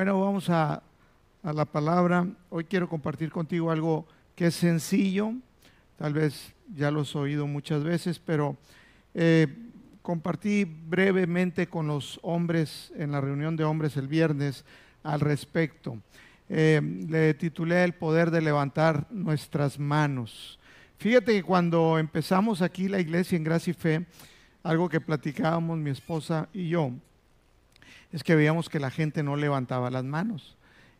Bueno, 0.00 0.18
vamos 0.18 0.48
a, 0.48 0.82
la 1.42 1.66
palabra. 1.66 2.26
Hoy 2.48 2.64
quiero 2.64 2.88
compartir 2.88 3.30
contigo 3.30 3.70
algo 3.70 4.06
que 4.34 4.46
es 4.46 4.54
sencillo, 4.54 5.34
tal 5.98 6.14
vez 6.14 6.54
ya 6.74 6.90
lo 6.90 7.02
has 7.02 7.14
oído 7.14 7.46
muchas 7.46 7.84
veces, 7.84 8.18
pero 8.18 8.56
eh, 9.12 9.46
compartí 10.00 10.64
brevemente 10.64 11.66
con 11.66 11.86
los 11.86 12.18
hombres 12.22 12.90
en 12.96 13.12
la 13.12 13.20
reunión 13.20 13.58
de 13.58 13.64
hombres 13.64 13.98
el 13.98 14.08
viernes 14.08 14.64
al 15.02 15.20
respecto. 15.20 15.98
Eh, 16.48 16.80
le 17.06 17.34
titulé 17.34 17.84
El 17.84 17.92
poder 17.92 18.30
de 18.30 18.40
levantar 18.40 19.06
nuestras 19.10 19.78
manos. 19.78 20.58
Fíjate 20.96 21.34
que 21.34 21.42
cuando 21.42 21.98
empezamos 21.98 22.62
aquí 22.62 22.88
la 22.88 23.00
iglesia 23.00 23.36
en 23.36 23.44
Gracia 23.44 23.72
y 23.72 23.74
Fe, 23.74 24.06
algo 24.62 24.88
que 24.88 25.02
platicábamos 25.02 25.76
mi 25.76 25.90
esposa 25.90 26.48
y 26.54 26.70
yo, 26.70 26.90
es 28.12 28.24
que 28.24 28.34
veíamos 28.34 28.68
que 28.68 28.80
la 28.80 28.90
gente 28.90 29.22
no 29.22 29.36
levantaba 29.36 29.90
las 29.90 30.04
manos. 30.04 30.56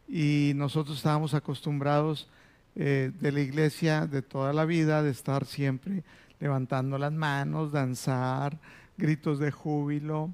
Y 0.08 0.52
nosotros 0.56 0.96
estábamos 0.96 1.34
acostumbrados 1.34 2.28
eh, 2.76 3.10
de 3.20 3.32
la 3.32 3.40
iglesia 3.40 4.06
de 4.06 4.22
toda 4.22 4.52
la 4.52 4.64
vida 4.64 5.02
de 5.02 5.10
estar 5.10 5.44
siempre 5.44 6.04
levantando 6.38 6.98
las 6.98 7.12
manos, 7.12 7.72
danzar, 7.72 8.58
gritos 8.96 9.38
de 9.38 9.50
júbilo, 9.50 10.30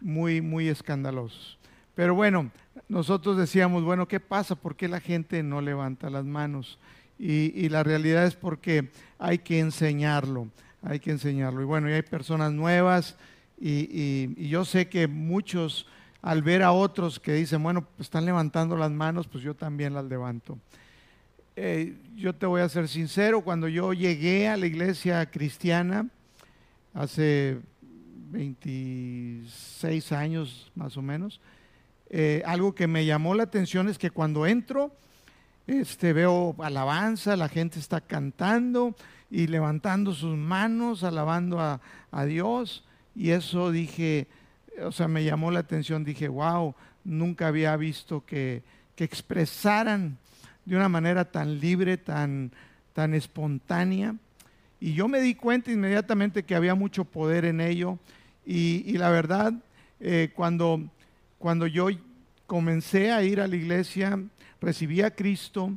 muy, 0.00 0.40
muy 0.40 0.68
escandalosos. 0.68 1.58
Pero 1.94 2.14
bueno, 2.14 2.50
nosotros 2.88 3.36
decíamos, 3.36 3.84
bueno, 3.84 4.08
¿qué 4.08 4.20
pasa? 4.20 4.54
¿Por 4.54 4.76
qué 4.76 4.88
la 4.88 5.00
gente 5.00 5.42
no 5.42 5.60
levanta 5.60 6.08
las 6.08 6.24
manos? 6.24 6.78
Y, 7.18 7.68
la 7.68 7.84
realidad 7.84 8.26
es 8.26 8.34
porque 8.34 8.90
hay 9.18 9.38
que 9.38 9.60
enseñarlo, 9.60 10.48
hay 10.82 10.98
que 10.98 11.10
enseñarlo. 11.12 11.62
Y 11.62 11.64
bueno, 11.64 11.88
y 11.88 11.92
hay 11.92 12.02
personas 12.02 12.52
nuevas 12.52 13.16
y 13.60 14.48
yo 14.48 14.64
sé 14.64 14.88
que 14.88 15.06
muchos 15.06 15.86
al 16.22 16.42
ver 16.42 16.62
a 16.62 16.72
otros 16.72 17.18
que 17.18 17.32
dicen, 17.32 17.62
bueno, 17.62 17.82
pues 17.82 18.06
están 18.06 18.24
levantando 18.24 18.76
las 18.76 18.92
manos, 18.92 19.26
pues 19.26 19.42
yo 19.42 19.54
también 19.54 19.92
las 19.92 20.04
levanto. 20.04 20.56
Eh, 21.56 21.98
yo 22.14 22.34
te 22.34 22.46
voy 22.46 22.62
a 22.62 22.68
ser 22.68 22.88
sincero, 22.88 23.42
cuando 23.42 23.68
yo 23.68 23.92
llegué 23.92 24.48
a 24.48 24.56
la 24.56 24.66
iglesia 24.66 25.28
cristiana, 25.30 26.08
hace 26.94 27.58
26 28.30 30.12
años 30.12 30.70
más 30.76 30.96
o 30.96 31.02
menos, 31.02 31.40
eh, 32.08 32.42
algo 32.46 32.74
que 32.74 32.86
me 32.86 33.04
llamó 33.04 33.34
la 33.34 33.42
atención 33.42 33.88
es 33.88 33.98
que 33.98 34.10
cuando 34.10 34.46
entro, 34.46 34.94
este, 35.66 36.12
veo 36.12 36.54
alabanza, 36.60 37.36
la 37.36 37.48
gente 37.48 37.80
está 37.80 38.00
cantando 38.00 38.94
y 39.30 39.48
levantando 39.48 40.12
sus 40.12 40.36
manos, 40.36 41.02
alabando 41.02 41.58
a, 41.60 41.80
a 42.10 42.24
Dios, 42.24 42.84
y 43.14 43.30
eso 43.30 43.70
dije, 43.72 44.28
o 44.80 44.92
sea, 44.92 45.08
me 45.08 45.24
llamó 45.24 45.50
la 45.50 45.60
atención, 45.60 46.04
dije, 46.04 46.28
wow, 46.28 46.74
nunca 47.04 47.48
había 47.48 47.76
visto 47.76 48.24
que, 48.24 48.62
expresaran 48.96 50.16
de 50.64 50.76
una 50.76 50.88
manera 50.88 51.24
tan 51.24 51.58
libre, 51.58 51.96
tan, 51.96 52.52
tan 52.92 53.14
espontánea. 53.14 54.14
Y 54.78 54.94
yo 54.94 55.08
me 55.08 55.20
di 55.20 55.34
cuenta 55.34 55.72
inmediatamente 55.72 56.44
que 56.44 56.54
había 56.54 56.76
mucho 56.76 57.04
poder 57.04 57.44
en 57.44 57.60
ello. 57.60 57.98
Y, 58.46 58.96
la 58.98 59.10
verdad, 59.10 59.54
eh, 59.98 60.30
cuando, 60.36 60.80
cuando 61.38 61.66
yo 61.66 61.88
comencé 62.46 63.10
a 63.10 63.24
ir 63.24 63.40
a 63.40 63.48
la 63.48 63.56
iglesia, 63.56 64.20
recibí 64.60 65.02
a 65.02 65.10
Cristo. 65.10 65.72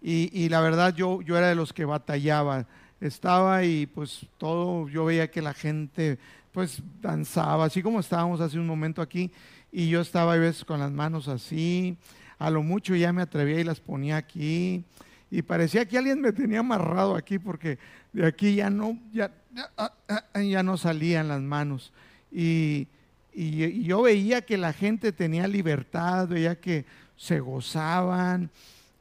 Y, 0.00 0.30
y, 0.32 0.48
la 0.48 0.62
verdad 0.62 0.94
yo, 0.94 1.20
yo 1.20 1.36
era 1.36 1.48
de 1.48 1.54
los 1.54 1.74
que 1.74 1.84
batallaba. 1.84 2.66
Estaba 2.98 3.62
y 3.64 3.84
pues 3.84 4.26
todo, 4.38 4.88
yo 4.88 5.04
veía 5.04 5.30
que 5.30 5.42
la 5.42 5.52
gente 5.52 6.18
pues 6.52 6.82
danzaba, 7.00 7.64
así 7.64 7.82
como 7.82 8.00
estábamos 8.00 8.40
hace 8.40 8.58
un 8.58 8.66
momento 8.66 9.02
aquí, 9.02 9.30
y 9.72 9.88
yo 9.88 10.00
estaba 10.00 10.34
a 10.34 10.36
veces 10.36 10.64
con 10.64 10.80
las 10.80 10.90
manos 10.90 11.28
así, 11.28 11.96
a 12.38 12.50
lo 12.50 12.62
mucho 12.62 12.94
ya 12.94 13.12
me 13.12 13.22
atrevía 13.22 13.60
y 13.60 13.64
las 13.64 13.80
ponía 13.80 14.16
aquí, 14.16 14.84
y 15.30 15.42
parecía 15.42 15.86
que 15.86 15.96
alguien 15.96 16.20
me 16.20 16.32
tenía 16.32 16.60
amarrado 16.60 17.14
aquí 17.14 17.38
porque 17.38 17.78
de 18.12 18.26
aquí 18.26 18.56
ya 18.56 18.68
no, 18.68 18.98
ya, 19.12 19.30
ya, 19.54 19.70
ah, 19.76 19.94
ah, 20.08 20.62
no 20.62 20.76
salían 20.76 21.28
las 21.28 21.40
manos. 21.40 21.92
Y, 22.32 22.88
yo 23.32 24.02
veía 24.02 24.42
que 24.42 24.58
la 24.58 24.72
gente 24.72 25.12
tenía 25.12 25.46
libertad, 25.46 26.26
veía 26.26 26.60
que 26.60 26.84
se 27.16 27.38
gozaban, 27.38 28.50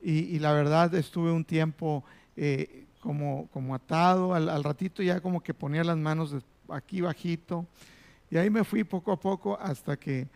y, 0.02 0.38
la 0.38 0.54
verdad 0.54 0.94
estuve 0.94 1.31
un 1.31 1.44
tiempo 1.44 2.04
eh, 2.38 2.86
como, 3.00 3.48
como 3.52 3.74
atado, 3.74 4.36
al, 4.36 4.64
ratito 4.64 5.02
ya 5.02 5.20
como 5.20 5.42
que 5.42 5.54
ponía 5.56 5.84
las 5.84 5.98
manos 5.98 6.36
aquí 6.72 7.02
bajito. 7.02 7.66
Y 8.31 8.38
ahí 8.38 8.50
me 8.50 8.63
fui 8.63 8.84
poco 8.84 9.12
a 9.12 9.19
poco 9.19 9.57
hasta 9.59 9.97
que, 9.97 10.28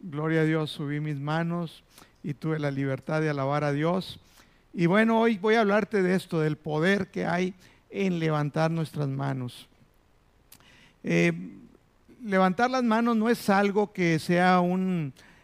gloria 0.00 0.40
a 0.40 0.44
Dios, 0.44 0.70
subí 0.70 1.00
mis 1.00 1.18
manos 1.18 1.84
y 2.22 2.34
tuve 2.34 2.58
la 2.58 2.70
libertad 2.70 3.20
de 3.20 3.30
alabar 3.30 3.64
a 3.64 3.72
Dios. 3.72 4.20
Y 4.72 4.86
bueno, 4.86 5.20
hoy 5.20 5.38
voy 5.38 5.54
a 5.54 5.60
hablarte 5.60 6.02
de 6.02 6.14
esto, 6.14 6.40
del 6.40 6.56
poder 6.56 7.10
que 7.10 7.26
hay 7.26 7.54
en 7.90 8.18
levantar 8.18 8.70
nuestras 8.70 9.08
manos. 9.08 9.68
Eh, 11.04 11.32
levantar 12.22 12.70
las 12.70 12.82
manos 12.82 13.16
no 13.16 13.28
es 13.28 13.48
algo 13.48 13.92
que 13.92 14.18
sea 14.18 14.60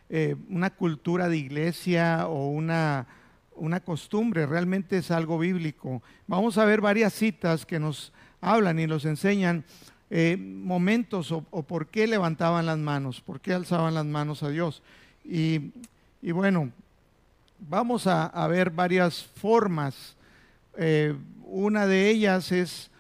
eh, 0.08 0.36
una 0.48 0.70
cultura 0.70 1.28
de 1.28 1.36
iglesia 1.36 2.26
o 2.26 2.48
una, 2.48 3.06
una 3.56 3.80
costumbre, 3.80 4.46
realmente 4.46 4.98
es 4.98 5.10
algo 5.10 5.38
bíblico. 5.38 6.02
Vamos 6.26 6.58
a 6.58 6.64
ver 6.64 6.80
varias 6.80 7.12
citas 7.12 7.64
que 7.64 7.78
nos 7.78 8.12
hablan 8.40 8.78
y 8.78 8.86
nos 8.86 9.04
enseñan 9.04 9.64
eh, 10.16 10.36
momentos 10.36 11.32
o, 11.32 11.42
por 11.42 11.88
qué 11.88 12.06
levantaban 12.06 12.66
las 12.66 12.78
manos, 12.78 13.20
por 13.20 13.40
qué 13.40 13.52
alzaban 13.52 13.94
las 13.94 14.04
manos 14.06 14.44
a 14.44 14.48
Dios. 14.48 14.80
Y, 15.24 15.72
bueno, 16.22 16.70
vamos 17.58 18.06
a, 18.06 18.46
ver 18.46 18.70
varias 18.70 19.24
formas. 19.24 20.14
Eh, 20.78 21.16
una 21.46 21.88
de 21.88 22.10
ellas 22.10 22.52
es 22.52 22.92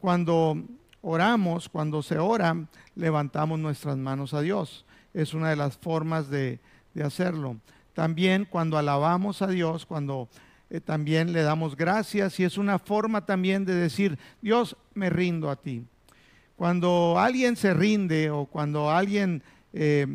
cuando 0.00 0.62
oramos, 1.02 1.68
cuando 1.68 2.04
se 2.04 2.20
ora, 2.20 2.56
levantamos 2.94 3.58
nuestras 3.58 3.96
manos 3.96 4.32
a 4.32 4.40
Dios. 4.40 4.84
Es 5.12 5.34
una 5.34 5.50
de 5.50 5.56
las 5.56 5.76
formas 5.76 6.30
de, 6.30 6.60
hacerlo. 7.04 7.56
También 7.94 8.46
cuando 8.48 8.78
alabamos 8.78 9.42
a 9.42 9.48
Dios, 9.48 9.86
cuando 9.86 10.28
eh, 10.70 10.80
también 10.80 11.32
le 11.32 11.42
damos 11.42 11.74
gracias 11.74 12.38
y 12.38 12.44
es 12.44 12.58
una 12.58 12.78
forma 12.78 13.26
también 13.26 13.64
de 13.64 13.74
decir, 13.74 14.20
Dios, 14.40 14.76
me 14.94 15.10
rindo 15.10 15.50
a 15.50 15.56
ti. 15.56 15.84
Cuando 16.60 17.18
alguien 17.18 17.56
se 17.56 17.72
rinde 17.72 18.28
o 18.28 18.44
cuando 18.44 18.90
alguien 18.90 19.42
eh, 19.72 20.06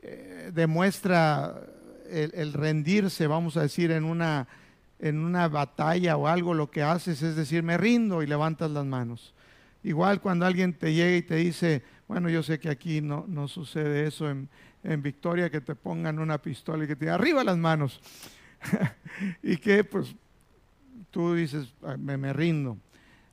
eh, 0.00 0.50
demuestra 0.54 1.60
el, 2.08 2.54
rendirse, 2.54 3.26
vamos 3.26 3.58
a 3.58 3.60
decir, 3.60 3.90
en 3.90 4.04
una, 4.04 4.48
en 4.98 5.18
una 5.18 5.46
batalla 5.48 6.16
o 6.16 6.26
algo, 6.26 6.54
lo 6.54 6.70
que 6.70 6.82
haces 6.82 7.20
es 7.20 7.36
decir, 7.36 7.62
me 7.62 7.76
rindo 7.76 8.22
y 8.22 8.26
levantas 8.26 8.70
las 8.70 8.86
manos. 8.86 9.34
Igual 9.82 10.22
cuando 10.22 10.46
alguien 10.46 10.72
te 10.72 10.94
llega 10.94 11.18
y 11.18 11.20
te 11.20 11.36
dice, 11.36 11.82
bueno, 12.08 12.30
yo 12.30 12.42
sé 12.42 12.58
que 12.58 12.70
aquí 12.70 13.02
no, 13.02 13.26
no 13.28 13.46
sucede 13.46 14.06
eso 14.06 14.30
en, 14.30 14.48
en 14.84 15.02
Victoria, 15.02 15.50
que 15.50 15.60
te 15.60 15.74
pongan 15.74 16.18
una 16.18 16.38
pistola 16.38 16.84
y 16.84 16.86
que 16.86 16.96
te 16.96 17.04
digan, 17.04 17.20
arriba 17.20 17.44
las 17.44 17.58
manos. 17.58 18.00
y 19.42 19.58
que 19.58 19.84
pues 19.84 20.16
tú 21.10 21.34
dices, 21.34 21.74
me, 21.98 22.16
me 22.16 22.32
rindo. 22.32 22.78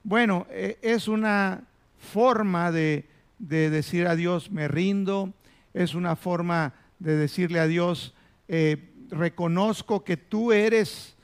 Bueno, 0.04 0.48
e, 0.50 0.80
es 0.82 1.08
una 1.08 1.64
forma 2.02 2.72
de, 2.72 3.06
decir 3.38 4.08
a 4.08 4.16
Dios, 4.16 4.52
me 4.52 4.68
rindo, 4.68 5.34
es 5.74 5.94
una 5.94 6.16
forma 6.16 6.74
de 7.00 7.16
decirle 7.16 7.60
a 7.60 7.68
Dios, 7.68 8.14
eh, 8.48 8.90
reconozco 9.10 10.04
que 10.04 10.18
tú 10.18 10.52
eres 10.52 11.16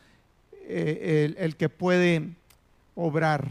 eh, 0.68 1.36
el, 1.38 1.56
que 1.58 1.68
puede 1.68 2.30
obrar, 2.96 3.50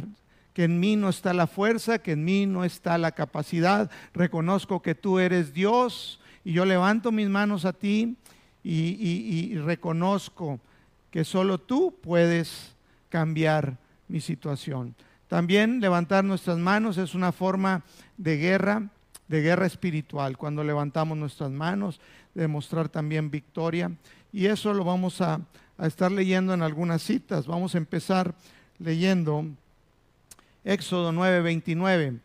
que 0.55 0.65
en 0.65 0.81
mí 0.81 0.97
no 0.97 1.11
está 1.11 1.35
la 1.35 1.47
fuerza, 1.47 1.99
que 1.99 2.13
en 2.13 2.25
mí 2.25 2.47
no 2.47 2.65
está 2.65 2.97
la 2.97 3.13
capacidad, 3.13 3.91
reconozco 4.15 4.81
que 4.81 4.95
tú 4.95 5.19
eres 5.19 5.53
Dios 5.53 6.21
y 6.45 6.53
yo 6.53 6.65
levanto 6.65 7.13
mis 7.13 7.29
manos 7.29 7.65
a 7.65 7.73
ti 7.73 8.17
y, 8.63 9.53
y 9.53 9.59
reconozco 9.59 10.61
que 11.11 11.25
solo 11.25 11.59
tú 11.59 11.95
puedes 12.01 12.75
cambiar 13.09 13.77
mi 14.09 14.21
situación. 14.21 14.95
También 15.29 15.81
levantar 15.81 16.25
nuestras 16.25 16.59
manos 16.59 16.99
es 16.99 17.15
una 17.15 17.33
forma 17.33 17.83
de 18.17 18.37
guerra, 18.37 18.89
de 19.29 19.43
guerra 19.43 19.67
espiritual. 19.67 20.37
Cuando 20.37 20.63
levantamos 20.63 21.19
nuestras 21.19 21.51
manos, 21.51 22.01
demostrar 22.35 22.89
también 22.89 23.31
victoria. 23.31 23.91
Y 24.33 24.47
eso 24.47 24.73
lo 24.73 24.85
vamos 24.85 25.21
a, 25.21 25.41
estar 25.83 26.11
leyendo 26.11 26.55
en 26.55 26.63
algunas 26.63 27.03
citas. 27.03 27.47
Vamos 27.47 27.75
a 27.75 27.79
empezar 27.79 28.35
leyendo 28.79 29.45
Éxodo 30.65 31.13
9:29. 31.13 32.21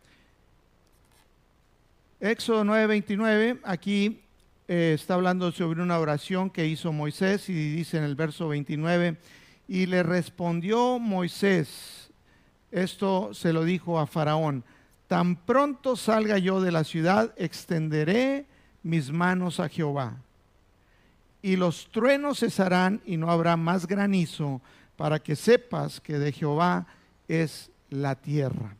Éxodo 2.21 2.63
9:29, 2.63 3.59
aquí 3.63 4.21
eh, 4.67 4.93
está 4.93 5.15
hablando 5.15 5.51
sobre 5.51 5.81
una 5.81 5.99
oración 5.99 6.49
que 6.49 6.67
hizo 6.67 6.93
Moisés 6.93 7.49
y 7.49 7.53
dice 7.53 7.97
en 7.97 8.03
el 8.03 8.15
verso 8.15 8.47
29, 8.47 9.17
y 9.67 9.87
le 9.87 10.03
respondió 10.03 10.99
Moisés, 10.99 12.00
esto 12.71 13.33
se 13.33 13.53
lo 13.53 13.63
dijo 13.63 13.99
a 13.99 14.07
Faraón, 14.07 14.63
tan 15.07 15.35
pronto 15.35 15.95
salga 15.95 16.37
yo 16.37 16.61
de 16.61 16.71
la 16.71 16.83
ciudad, 16.83 17.33
extenderé 17.37 18.45
mis 18.83 19.11
manos 19.11 19.59
a 19.59 19.69
Jehová. 19.69 20.17
y 21.43 21.55
los 21.55 21.89
truenos 21.89 22.39
cesarán 22.39 23.01
y 23.03 23.17
no 23.17 23.31
habrá 23.31 23.57
más 23.57 23.87
granizo, 23.87 24.61
para 24.95 25.17
que 25.17 25.35
sepas 25.35 25.99
que 25.99 26.19
de 26.19 26.31
Jehová 26.31 26.85
es 27.27 27.71
la 27.89 28.13
tierra. 28.13 28.75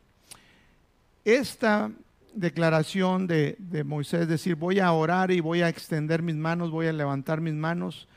Esta 1.24 1.90
declaración 2.34 3.26
de, 3.26 3.56
Moisés, 3.84 4.28
decir, 4.28 4.54
voy 4.54 4.78
a 4.78 4.92
orar 4.92 5.30
y 5.30 5.40
voy 5.40 5.62
a 5.62 5.68
extender 5.68 6.22
mis 6.22 6.36
manos, 6.36 6.70
voy 6.70 6.86
a 6.86 6.92
levantar 6.92 7.40
mis 7.40 7.54
manos, 7.54 8.08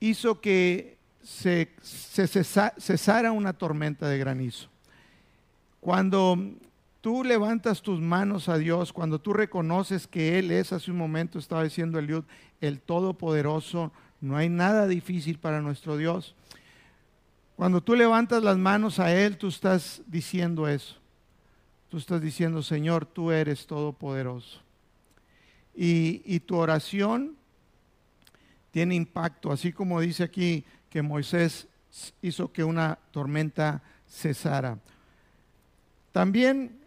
hizo 0.00 0.40
que 0.40 0.91
se, 1.22 1.68
cesara 2.78 3.32
una 3.32 3.52
tormenta 3.52 4.08
de 4.08 4.18
granizo. 4.18 4.68
Cuando 5.80 6.38
tú 7.00 7.24
levantas 7.24 7.82
tus 7.82 8.00
manos 8.00 8.48
a 8.48 8.58
Dios, 8.58 8.92
cuando 8.92 9.20
tú 9.20 9.32
reconoces 9.32 10.06
que 10.06 10.38
Él 10.38 10.50
es, 10.50 10.72
hace 10.72 10.90
un 10.90 10.96
momento 10.96 11.38
estaba 11.38 11.64
diciendo 11.64 11.98
Eliud, 11.98 12.24
el 12.60 12.80
Todopoderoso, 12.80 13.92
no 14.20 14.36
hay 14.36 14.48
nada 14.48 14.86
difícil 14.86 15.38
para 15.38 15.60
nuestro 15.60 15.96
Dios. 15.96 16.34
Cuando 17.56 17.82
tú 17.82 17.94
levantas 17.94 18.42
las 18.42 18.56
manos 18.56 18.98
a 18.98 19.12
Él, 19.14 19.36
tú 19.36 19.48
estás 19.48 20.02
diciendo 20.06 20.68
eso. 20.68 20.96
Tú 21.88 21.98
estás 21.98 22.22
diciendo, 22.22 22.62
Señor, 22.62 23.04
tú 23.04 23.30
eres 23.30 23.66
todopoderoso. 23.66 24.60
Y, 25.74 26.22
y 26.24 26.40
tu 26.40 26.56
oración 26.56 27.36
tiene 28.70 28.94
impacto, 28.94 29.52
así 29.52 29.72
como 29.72 30.00
dice 30.00 30.22
aquí 30.22 30.64
que 30.92 31.00
Moisés 31.00 31.68
hizo 32.20 32.52
que 32.52 32.62
una 32.62 32.98
tormenta 33.12 33.82
cesara. 34.06 34.78
También 36.12 36.80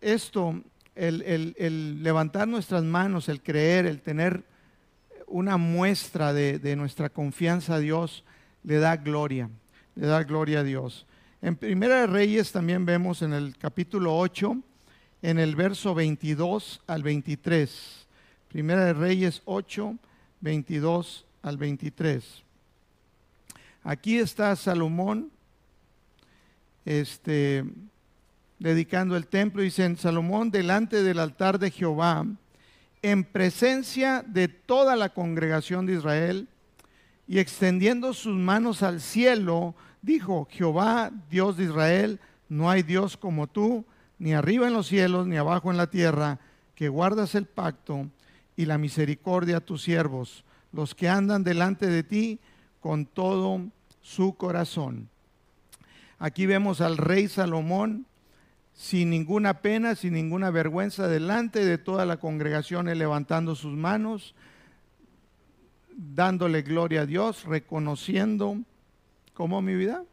esto, 0.00 0.62
el, 0.94 2.00
levantar 2.00 2.46
nuestras 2.46 2.84
manos, 2.84 3.28
el 3.28 3.42
creer, 3.42 3.86
el 3.86 4.02
tener 4.02 4.44
una 5.26 5.56
muestra 5.56 6.32
de, 6.32 6.60
de, 6.60 6.76
nuestra 6.76 7.08
confianza 7.08 7.74
a 7.74 7.78
Dios, 7.80 8.22
le 8.62 8.78
da 8.78 8.96
gloria, 8.96 9.50
le 9.96 10.06
da 10.06 10.22
gloria 10.22 10.60
a 10.60 10.62
Dios. 10.62 11.06
En 11.42 11.56
Primera 11.56 12.02
de 12.02 12.06
Reyes 12.06 12.52
también 12.52 12.86
vemos 12.86 13.20
en 13.22 13.32
el 13.32 13.58
capítulo 13.58 14.16
8, 14.16 14.56
en 15.22 15.40
el 15.40 15.56
verso 15.56 15.92
22 15.92 16.82
al 16.86 17.02
23. 17.02 18.06
Primera 18.46 18.84
de 18.84 18.92
Reyes 18.92 19.42
8, 19.44 19.96
22 20.40 21.26
al 21.42 21.56
23. 21.56 22.45
Aquí 23.88 24.18
está 24.18 24.56
Salomón 24.56 25.30
este, 26.84 27.64
dedicando 28.58 29.16
el 29.16 29.28
templo. 29.28 29.62
Dicen, 29.62 29.96
Salomón 29.96 30.50
delante 30.50 31.04
del 31.04 31.20
altar 31.20 31.60
de 31.60 31.70
Jehová, 31.70 32.26
en 33.02 33.22
presencia 33.22 34.24
de 34.26 34.48
toda 34.48 34.96
la 34.96 35.10
congregación 35.10 35.86
de 35.86 35.92
Israel, 35.92 36.48
y 37.28 37.38
extendiendo 37.38 38.12
sus 38.12 38.34
manos 38.34 38.82
al 38.82 39.00
cielo, 39.00 39.76
dijo, 40.02 40.48
Jehová, 40.50 41.12
Dios 41.30 41.56
de 41.56 41.66
Israel, 41.66 42.18
no 42.48 42.68
hay 42.68 42.82
Dios 42.82 43.16
como 43.16 43.46
tú, 43.46 43.84
ni 44.18 44.34
arriba 44.34 44.66
en 44.66 44.72
los 44.72 44.88
cielos, 44.88 45.28
ni 45.28 45.36
abajo 45.36 45.70
en 45.70 45.76
la 45.76 45.90
tierra, 45.90 46.40
que 46.74 46.88
guardas 46.88 47.36
el 47.36 47.46
pacto 47.46 48.10
y 48.56 48.64
la 48.64 48.78
misericordia 48.78 49.58
a 49.58 49.64
tus 49.64 49.84
siervos, 49.84 50.44
los 50.72 50.92
que 50.96 51.08
andan 51.08 51.44
delante 51.44 51.86
de 51.86 52.02
ti 52.02 52.40
con 52.86 53.04
todo 53.04 53.62
su 54.00 54.36
corazón. 54.36 55.08
Aquí 56.20 56.46
vemos 56.46 56.80
al 56.80 56.98
rey 56.98 57.26
Salomón 57.26 58.06
sin 58.74 59.10
ninguna 59.10 59.60
pena, 59.60 59.96
sin 59.96 60.12
ninguna 60.12 60.52
vergüenza, 60.52 61.08
delante 61.08 61.64
de 61.64 61.78
toda 61.78 62.06
la 62.06 62.18
congregación, 62.18 62.86
levantando 62.96 63.56
sus 63.56 63.76
manos, 63.76 64.36
dándole 65.96 66.62
gloria 66.62 67.00
a 67.00 67.06
Dios, 67.06 67.42
reconociendo 67.42 68.58
¿Cómo 69.34 69.60
mi 69.60 69.74
vida? 69.74 70.04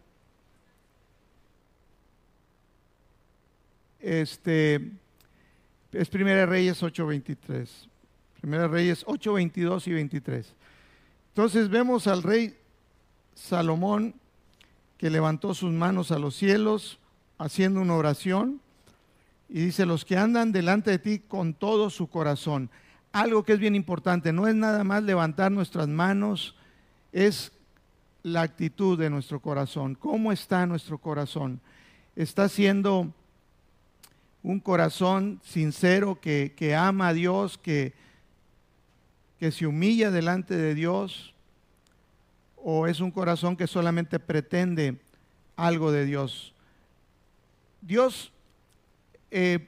Este 3.99 4.81
es 5.91 6.09
Primera 6.09 6.47
Reyes 6.47 6.81
8:23. 6.81 7.87
Primera 8.41 8.67
Reyes 8.67 9.05
8:22 9.05 9.85
y 9.85 9.93
23. 9.93 10.55
Entonces 11.29 11.69
vemos 11.69 12.07
al 12.07 12.23
rey 12.23 12.57
Salomón 13.35 14.15
que 14.97 15.09
levantó 15.09 15.53
sus 15.53 15.71
manos 15.71 16.11
a 16.11 16.19
los 16.19 16.35
cielos 16.35 16.99
haciendo 17.37 17.81
una 17.81 17.95
oración 17.95 18.61
y 19.49 19.65
dice, 19.65 19.85
los 19.85 20.05
que 20.05 20.17
andan 20.17 20.51
delante 20.51 20.91
de 20.91 20.99
ti 20.99 21.19
con 21.19 21.53
todo 21.53 21.89
su 21.89 22.07
corazón. 22.07 22.69
Algo 23.11 23.43
que 23.43 23.53
es 23.53 23.59
bien 23.59 23.75
importante, 23.75 24.33
no 24.33 24.47
es 24.47 24.55
nada 24.55 24.83
más 24.83 25.03
levantar 25.03 25.51
nuestras 25.51 25.87
manos, 25.87 26.55
es 27.11 27.51
la 28.23 28.41
actitud 28.41 28.97
de 28.97 29.09
nuestro 29.09 29.39
corazón. 29.39 29.95
¿Cómo 29.95 30.31
está 30.31 30.65
nuestro 30.65 30.97
corazón? 30.97 31.59
¿Está 32.15 32.49
siendo 32.49 33.13
un 34.41 34.59
corazón 34.59 35.39
sincero 35.43 36.19
que, 36.19 36.75
ama 36.75 37.09
a 37.09 37.13
Dios, 37.13 37.57
que, 37.57 37.93
que 39.39 39.51
se 39.51 39.67
humilla 39.67 40.09
delante 40.09 40.55
de 40.55 40.73
Dios? 40.73 41.32
¿O 42.65 42.87
es 42.87 43.01
un 43.01 43.11
corazón 43.11 43.57
que 43.57 43.67
solamente 43.67 44.19
pretende 44.19 44.97
algo 45.57 45.91
de 45.91 46.05
Dios? 46.05 46.53
Dios 47.81 48.31
eh, 49.31 49.67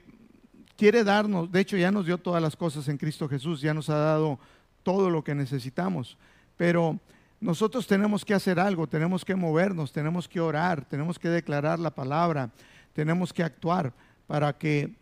quiere 0.77 1.03
darnos, 1.03 1.51
de 1.51 1.59
hecho 1.59 1.75
ya 1.75 1.91
nos 1.91 2.05
dio 2.05 2.17
todas 2.17 2.41
las 2.41 2.55
cosas 2.55 2.87
en 2.87 2.97
Cristo 2.97 3.27
Jesús, 3.27 3.59
ya 3.59 3.73
nos 3.73 3.89
ha 3.89 3.97
dado 3.97 4.39
todo 4.83 5.09
lo 5.09 5.25
que 5.25 5.35
necesitamos, 5.35 6.17
pero 6.55 6.97
nosotros 7.41 7.85
tenemos 7.85 8.23
que 8.23 8.33
hacer 8.33 8.59
algo, 8.61 8.87
tenemos 8.87 9.25
que 9.25 9.35
movernos, 9.35 9.91
tenemos 9.91 10.29
que 10.29 10.39
orar, 10.39 10.85
tenemos 10.85 11.19
que 11.19 11.27
declarar 11.27 11.79
la 11.79 11.91
palabra, 11.91 12.49
tenemos 12.93 13.33
que 13.33 13.43
actuar 13.43 13.91
para 14.25 14.57
que 14.57 14.95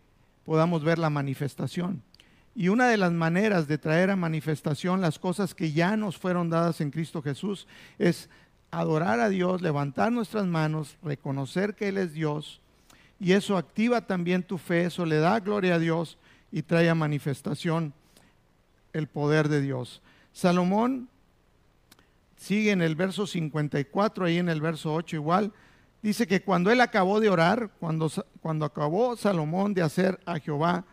podamos 0.45 0.83
ver 0.83 0.97
la 0.97 1.11
manifestación. 1.11 2.01
Y 2.55 2.67
una 2.67 2.87
de 2.87 2.97
las 2.97 3.11
maneras 3.11 3.67
de 3.67 3.77
traer 3.77 4.11
a 4.11 4.15
manifestación 4.15 5.01
las 5.01 5.17
cosas 5.17 5.55
que 5.55 5.71
ya 5.71 5.97
nos 5.97 6.17
fueron 6.17 6.49
dadas 6.49 6.81
en 6.81 6.91
Cristo 6.91 7.21
Jesús 7.21 7.67
es 7.97 8.29
adorar 8.69 9.19
a 9.19 9.29
Dios, 9.29 9.61
levantar 9.61 10.11
nuestras 10.11 10.45
manos, 10.45 10.97
reconocer 11.03 11.75
que 11.75 11.89
Él 11.89 11.97
es 11.97 12.13
Dios. 12.13 12.61
Y 13.19 13.33
eso 13.33 13.57
activa 13.57 14.01
también 14.01 14.43
tu 14.43 14.57
fe, 14.57 14.85
eso 14.85 15.05
le 15.05 15.17
da 15.17 15.39
gloria 15.39 15.75
a 15.75 15.79
Dios 15.79 16.17
y 16.51 16.61
trae 16.61 16.89
a 16.89 16.95
manifestación 16.95 17.93
el 18.91 19.07
poder 19.07 19.49
de 19.49 19.61
Dios. 19.61 20.01
Salomón 20.31 21.09
sigue 22.37 22.71
en 22.71 22.81
el 22.81 22.95
verso 22.95 23.25
54, 23.25 24.25
ahí 24.25 24.37
en 24.37 24.49
el 24.49 24.61
verso 24.61 24.93
8 24.93 25.15
igual, 25.15 25.53
dice 26.01 26.27
que 26.27 26.41
cuando 26.41 26.69
él 26.71 26.81
acabó 26.81 27.19
de 27.19 27.29
orar, 27.29 27.71
cuando, 27.79 28.11
cuando 28.41 28.65
acabó 28.65 29.15
Salomón 29.15 29.73
de 29.73 29.81
hacer 29.81 30.19
a 30.25 30.39
Jehová 30.39 30.85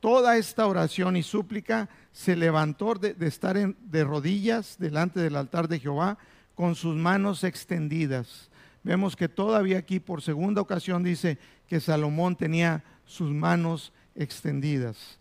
toda 0.00 0.36
esta 0.36 0.66
oración 0.66 1.16
y 1.16 1.22
súplica, 1.22 1.88
se 2.12 2.36
levantó 2.36 2.94
de, 2.94 3.14
estar 3.20 3.56
de 3.56 4.04
rodillas 4.04 4.76
delante 4.78 5.20
del 5.20 5.36
altar 5.36 5.68
de 5.68 5.80
Jehová 5.80 6.18
con 6.54 6.74
sus 6.74 6.96
manos 6.96 7.44
extendidas. 7.44 8.50
Vemos 8.82 9.16
que 9.16 9.28
todavía 9.28 9.78
aquí 9.78 10.00
por 10.00 10.22
segunda 10.22 10.60
ocasión 10.60 11.02
dice 11.02 11.38
que 11.66 11.80
Salomón 11.80 12.36
tenía 12.36 12.82
sus 13.04 13.30
manos 13.30 13.92
extendidas. 14.14 15.18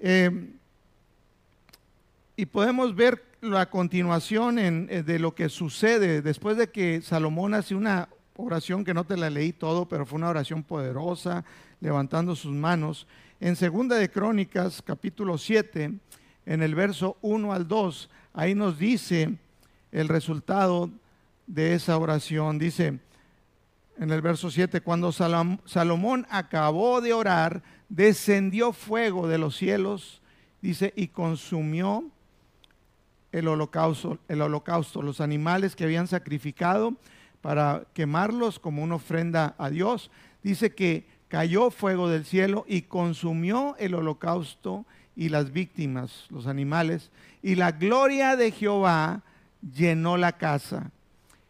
Eh, 0.00 0.52
y 2.36 2.46
podemos 2.46 2.94
ver 2.94 3.22
la 3.40 3.70
continuación 3.70 4.58
eh, 4.58 5.02
de 5.02 5.18
lo 5.18 5.34
que 5.34 5.48
sucede 5.48 6.22
después 6.22 6.56
de 6.56 6.70
que 6.70 7.02
Salomón 7.02 7.54
hace 7.54 7.74
una 7.74 8.08
oración 8.36 8.84
que 8.84 8.94
no 8.94 9.04
te 9.04 9.16
la 9.16 9.30
leí 9.30 9.52
todo, 9.52 9.86
pero 9.86 10.06
fue 10.06 10.16
una 10.16 10.28
oración 10.28 10.62
poderosa, 10.62 11.44
levantando 11.80 12.34
sus 12.34 12.52
manos. 12.52 13.06
En 13.40 13.56
Segunda 13.56 13.96
de 13.96 14.10
Crónicas, 14.10 14.82
capítulo 14.82 15.38
7, 15.38 15.92
en 16.46 16.62
el 16.62 16.74
verso 16.74 17.16
1 17.22 17.52
al 17.52 17.68
2, 17.68 18.10
ahí 18.32 18.54
nos 18.54 18.78
dice 18.78 19.36
el 19.92 20.08
resultado 20.08 20.90
de 21.46 21.74
esa 21.74 21.96
oración. 21.96 22.58
Dice 22.58 22.98
en 23.98 24.10
el 24.10 24.20
verso 24.20 24.50
7, 24.50 24.80
cuando 24.80 25.12
Salomón 25.12 26.26
acabó 26.28 27.00
de 27.00 27.12
orar, 27.12 27.62
descendió 27.88 28.72
fuego 28.72 29.28
de 29.28 29.38
los 29.38 29.56
cielos, 29.56 30.20
dice, 30.60 30.92
y 30.96 31.08
consumió 31.08 32.04
el 33.30 33.46
holocausto, 33.46 34.18
el 34.28 34.42
holocausto, 34.42 35.02
los 35.02 35.20
animales 35.20 35.76
que 35.76 35.84
habían 35.84 36.08
sacrificado 36.08 36.94
para 37.44 37.84
quemarlos 37.92 38.58
como 38.58 38.82
una 38.82 38.94
ofrenda 38.94 39.54
a 39.58 39.68
Dios. 39.68 40.10
Dice 40.42 40.74
que 40.74 41.04
cayó 41.28 41.70
fuego 41.70 42.08
del 42.08 42.24
cielo 42.24 42.64
y 42.66 42.80
consumió 42.80 43.76
el 43.78 43.94
holocausto 43.94 44.86
y 45.14 45.28
las 45.28 45.52
víctimas, 45.52 46.24
los 46.30 46.46
animales, 46.46 47.10
y 47.42 47.56
la 47.56 47.72
gloria 47.72 48.36
de 48.36 48.50
Jehová 48.50 49.20
llenó 49.76 50.16
la 50.16 50.32
casa. 50.38 50.90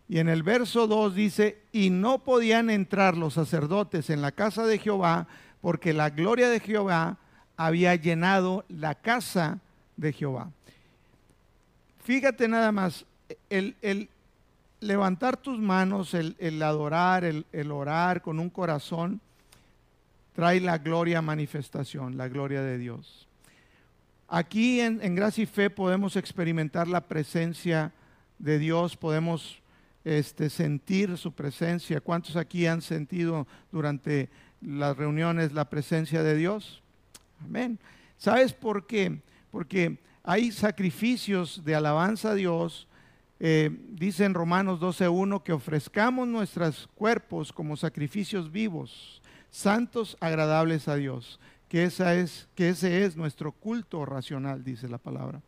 Y 0.09 0.19
en 0.19 0.29
el 0.29 0.43
verso 0.43 0.89
2 0.89 1.15
dice, 1.15 1.59
y 1.71 1.91
no 1.91 2.25
podían 2.25 2.71
entrar 2.71 3.17
los 3.17 3.35
sacerdotes 3.35 4.11
en 4.11 4.21
la 4.21 4.33
casa 4.33 4.67
de 4.67 4.81
Jehová, 4.81 5.29
porque 5.61 5.93
la 5.93 6.11
gloria 6.11 6.49
de 6.49 6.59
Jehová 6.59 7.19
había 7.57 7.95
llenado 7.95 8.65
la 8.69 8.97
casa 8.97 9.61
de 9.97 10.13
Jehová. 10.13 10.51
Fíjate 12.03 12.49
nada 12.49 12.73
más, 12.73 13.07
el, 13.49 14.09
levantar 14.85 15.37
tus 15.37 15.59
manos, 15.59 16.15
el, 16.15 16.63
adorar, 16.63 17.25
el, 17.25 17.73
orar 17.73 18.23
con 18.23 18.39
un 18.39 18.51
corazón, 18.51 19.21
trae 20.35 20.61
la 20.61 20.79
gloria 20.79 21.23
manifestación, 21.23 22.17
la 22.17 22.29
gloria 22.29 22.63
de 22.63 22.79
Dios. 22.79 23.27
Aquí 24.29 24.81
en, 24.81 25.01
en, 25.03 25.15
Gracia 25.15 25.43
y 25.43 25.47
Fe 25.47 25.71
podemos 25.71 26.17
experimentar 26.17 26.89
la 26.89 27.03
presencia 27.03 27.93
de 28.39 28.59
Dios, 28.59 28.97
podemos 28.97 29.61
este, 30.05 30.51
sentir 30.51 31.17
su 31.17 31.33
presencia. 31.33 32.01
¿Cuántos 32.01 32.37
aquí 32.37 32.67
han 32.67 32.83
sentido 32.83 33.47
durante 33.73 34.29
las 34.61 34.97
reuniones 34.97 35.53
la 35.53 35.65
presencia 35.65 36.23
de 36.23 36.37
Dios? 36.37 36.83
Amén. 37.45 37.79
¿Sabes 38.19 38.53
por 38.53 38.87
qué? 38.87 39.21
Porque 39.51 39.99
hay 40.23 40.53
sacrificios 40.53 41.65
de 41.65 41.75
alabanza 41.75 42.31
a 42.31 42.35
Dios. 42.35 42.87
Eh, 43.41 43.71
dice 43.91 44.25
en 44.25 44.35
Romanos 44.35 44.81
12.1 44.81 45.43
que 45.43 45.53
ofrezcamos 45.53 46.29
nuestros 46.29 46.89
cuerpos 46.95 47.53
como 47.53 47.77
sacrificios 47.77 48.51
vivos, 48.51 49.21
santos, 49.51 50.17
agradables 50.21 50.89
a 50.89 50.97
Dios. 50.97 51.41
Que, 51.69 51.85
esa 51.85 52.15
es, 52.15 52.49
que 52.55 52.69
ese 52.69 53.05
es 53.05 53.17
nuestro 53.17 53.53
culto 53.53 54.05
racional, 54.07 54.63
dice 54.63 54.89
la 54.89 54.99
palabra. 54.99 55.41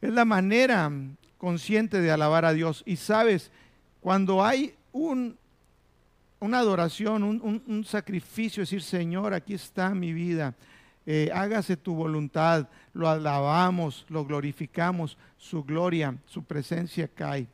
Es 0.00 0.10
la 0.10 0.24
manera 0.24 0.90
consciente 1.38 2.00
de 2.00 2.10
alabar 2.10 2.44
a 2.44 2.52
Dios. 2.52 2.82
Y 2.86 2.96
sabes, 2.96 3.50
cuando 4.00 4.44
hay 4.44 4.74
un, 4.92 5.36
una 6.40 6.58
adoración, 6.58 7.22
un, 7.22 7.84
sacrificio, 7.84 8.62
decir, 8.62 8.82
Señor, 8.82 9.34
aquí 9.34 9.54
está 9.54 9.90
mi 9.90 10.12
vida, 10.12 10.54
eh, 11.06 11.30
hágase 11.34 11.76
tu 11.76 11.94
voluntad, 11.94 12.68
lo 12.94 13.08
alabamos, 13.08 14.06
lo 14.08 14.24
glorificamos, 14.24 15.16
su 15.36 15.64
gloria, 15.64 16.16
su 16.26 16.44
presencia 16.44 17.08
cae. 17.08 17.46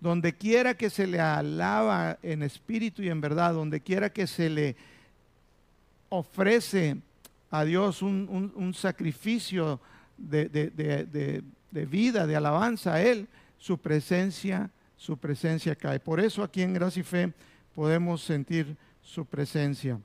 Donde 0.00 0.34
quiera 0.34 0.74
que 0.74 0.90
se 0.90 1.06
le 1.06 1.20
alaba 1.20 2.18
en 2.22 2.42
espíritu 2.42 3.02
y 3.02 3.08
en 3.08 3.20
verdad, 3.20 3.54
donde 3.54 3.80
quiera 3.80 4.10
que 4.10 4.26
se 4.26 4.50
le 4.50 4.76
ofrece 6.08 6.96
a 7.50 7.64
Dios 7.64 8.02
un, 8.02 8.72
sacrificio 8.74 9.80
de, 10.18 10.48
de 10.48 11.86
vida, 11.86 12.26
de 12.26 12.36
alabanza 12.36 12.94
a 12.94 13.02
Él, 13.02 13.28
su 13.58 13.78
presencia, 13.78 14.70
su 14.96 15.16
presencia 15.16 15.74
cae. 15.76 16.00
Por 16.00 16.20
eso 16.20 16.42
aquí 16.42 16.62
en 16.62 16.74
Gracia 16.74 17.00
y 17.00 17.04
Fe 17.04 17.32
podemos 17.74 18.22
sentir 18.22 18.76
su 19.02 19.24
presencia. 19.24 20.00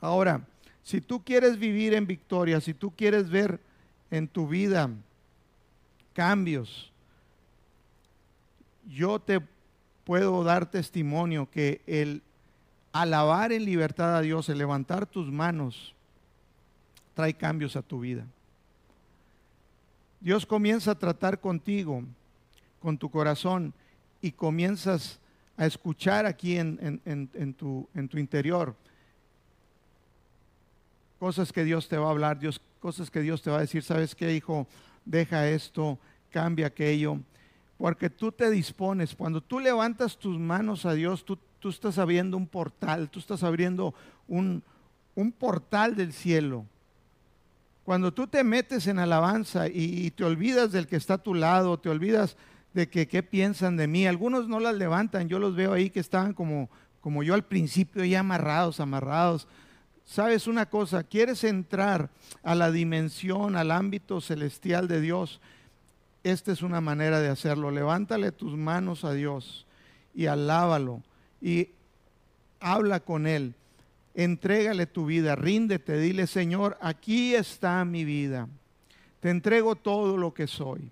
Ahora, 0.00 0.46
si 0.86 1.00
tú 1.00 1.24
quieres 1.24 1.58
vivir 1.58 1.94
en 1.94 2.06
victoria, 2.06 2.60
si 2.60 2.72
tú 2.72 2.92
quieres 2.92 3.28
ver 3.28 3.58
en 4.08 4.28
tu 4.28 4.46
vida 4.46 4.88
cambios, 6.12 6.92
yo 8.88 9.18
te 9.18 9.40
puedo 10.04 10.44
dar 10.44 10.70
testimonio 10.70 11.50
que 11.50 11.80
el 11.88 12.22
alabar 12.92 13.50
en 13.50 13.64
libertad 13.64 14.16
a 14.16 14.20
Dios, 14.20 14.48
el 14.48 14.58
levantar 14.58 15.06
tus 15.06 15.28
manos, 15.28 15.92
trae 17.14 17.34
cambios 17.34 17.74
a 17.74 17.82
tu 17.82 17.98
vida. 17.98 18.24
Dios 20.20 20.46
comienza 20.46 20.92
a 20.92 20.98
tratar 21.00 21.40
contigo, 21.40 22.04
con 22.78 22.96
tu 22.96 23.10
corazón, 23.10 23.74
y 24.22 24.30
comienzas 24.30 25.18
a 25.56 25.66
escuchar 25.66 26.26
aquí 26.26 26.56
en, 26.56 27.54
tu, 27.58 27.88
en 27.92 28.08
tu 28.08 28.18
interior 28.18 28.76
cosas 31.18 31.52
que 31.52 31.64
Dios 31.64 31.88
te 31.88 31.96
va 31.96 32.08
a 32.08 32.10
hablar, 32.10 32.38
Dios, 32.38 32.60
cosas 32.80 33.10
que 33.10 33.20
Dios 33.20 33.42
te 33.42 33.50
va 33.50 33.58
a 33.58 33.60
decir, 33.60 33.82
¿sabes 33.82 34.14
qué, 34.14 34.34
hijo? 34.34 34.66
Deja 35.04 35.48
esto, 35.48 35.98
cambia 36.30 36.68
aquello. 36.68 37.18
Porque 37.78 38.08
tú 38.10 38.32
te 38.32 38.50
dispones, 38.50 39.14
cuando 39.14 39.40
tú 39.40 39.60
levantas 39.60 40.16
tus 40.16 40.38
manos 40.38 40.86
a 40.86 40.94
Dios, 40.94 41.24
tú, 41.24 41.38
tú 41.58 41.68
estás 41.68 41.98
abriendo 41.98 42.36
un 42.36 42.46
portal, 42.46 43.10
tú 43.10 43.18
estás 43.18 43.42
abriendo 43.42 43.94
un, 44.28 44.62
un 45.14 45.32
portal 45.32 45.94
del 45.94 46.12
cielo 46.12 46.64
cuando 47.86 48.12
tú 48.12 48.26
te 48.26 48.42
metes 48.42 48.88
en 48.88 48.98
alabanza 48.98 49.68
y, 49.68 50.10
te 50.10 50.24
olvidas 50.24 50.72
del 50.72 50.88
que 50.88 50.96
está 50.96 51.14
a 51.14 51.22
tu 51.22 51.34
lado, 51.34 51.78
te 51.78 51.88
olvidas 51.88 52.36
de 52.74 52.88
que 52.88 53.06
qué 53.06 53.22
piensan 53.22 53.76
de 53.76 53.86
mí, 53.86 54.08
algunos 54.08 54.48
no 54.48 54.58
las 54.58 54.74
levantan, 54.74 55.28
yo 55.28 55.38
los 55.38 55.54
veo 55.54 55.72
ahí 55.72 55.88
que 55.88 56.00
estaban 56.00 56.34
como, 56.34 56.68
como 57.00 57.22
yo 57.22 57.32
al 57.32 57.44
principio, 57.44 58.04
ya 58.04 58.20
amarrados, 58.20 58.80
amarrados. 58.80 59.46
Sabes 60.06 60.46
una 60.46 60.66
cosa, 60.66 61.02
quieres 61.02 61.44
entrar 61.44 62.08
a 62.42 62.54
la 62.54 62.70
dimensión, 62.70 63.56
al 63.56 63.70
ámbito 63.70 64.22
celestial 64.22 64.88
de 64.88 65.02
Dios, 65.02 65.40
esta 66.24 66.52
es 66.52 66.62
una 66.62 66.80
manera 66.80 67.20
de 67.20 67.28
hacerlo. 67.28 67.70
Levántale 67.70 68.32
tus 68.32 68.56
manos 68.56 69.04
a 69.04 69.12
Dios 69.12 69.66
y 70.14 70.26
alábalo 70.26 71.02
y 71.40 71.68
habla 72.58 73.00
con 73.00 73.26
Él 73.26 73.54
entrégale 74.16 74.86
tu 74.86 75.06
vida, 75.06 75.36
ríndete, 75.36 75.98
dile, 75.98 76.26
Señor, 76.26 76.76
aquí 76.80 77.34
está 77.34 77.84
mi 77.84 78.04
vida. 78.04 78.48
Te 79.20 79.30
entrego 79.30 79.76
todo 79.76 80.16
lo 80.16 80.32
que 80.32 80.46
soy. 80.46 80.90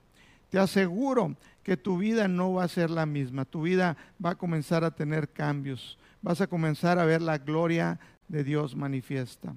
Te 0.51 0.59
aseguro 0.59 1.35
que 1.63 1.77
tu 1.77 1.99
vida 1.99 2.29
no 2.29 2.53
va 2.53 2.65
a 2.65 2.69
ser 2.69 2.91
la 2.91 3.07
misma. 3.07 3.47
Tu 3.47 3.63
vida 3.63 3.97
va 4.25 4.31
a 4.31 4.35
comenzar 4.35 4.85
a 4.85 4.91
tener 4.91 5.29
cambios. 5.31 5.99
Vas 6.21 6.43
a 6.43 6.47
comenzar 6.47 6.99
a 6.99 7.07
ver 7.07 7.23
la 7.23 7.39
gloria 7.39 7.99
de 8.29 8.45
Dios 8.45 8.75
manifiesta. 8.75 9.55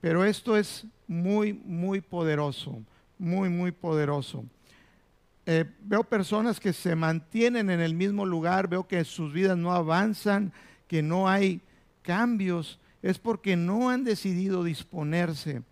Pero 0.00 0.24
esto 0.24 0.56
es 0.56 0.86
muy, 1.06 1.52
muy 1.52 2.00
poderoso, 2.00 2.82
muy, 3.18 3.48
muy 3.48 3.72
poderoso. 3.72 4.44
Eh, 5.46 5.64
veo 5.80 6.04
personas 6.04 6.60
que 6.60 6.72
se 6.72 6.94
mantienen 6.94 7.70
en 7.70 7.80
el 7.80 7.94
mismo 7.94 8.26
lugar, 8.26 8.68
veo 8.68 8.86
que 8.86 9.02
sus 9.04 9.32
vidas 9.32 9.56
no 9.56 9.72
avanzan, 9.72 10.52
que 10.86 11.02
no 11.02 11.28
hay 11.28 11.60
cambios 12.02 12.78
es 13.02 13.18
porque 13.18 13.56
no 13.56 13.90
han 13.90 14.04
decidido 14.04 14.64
disponerse, 14.64 15.62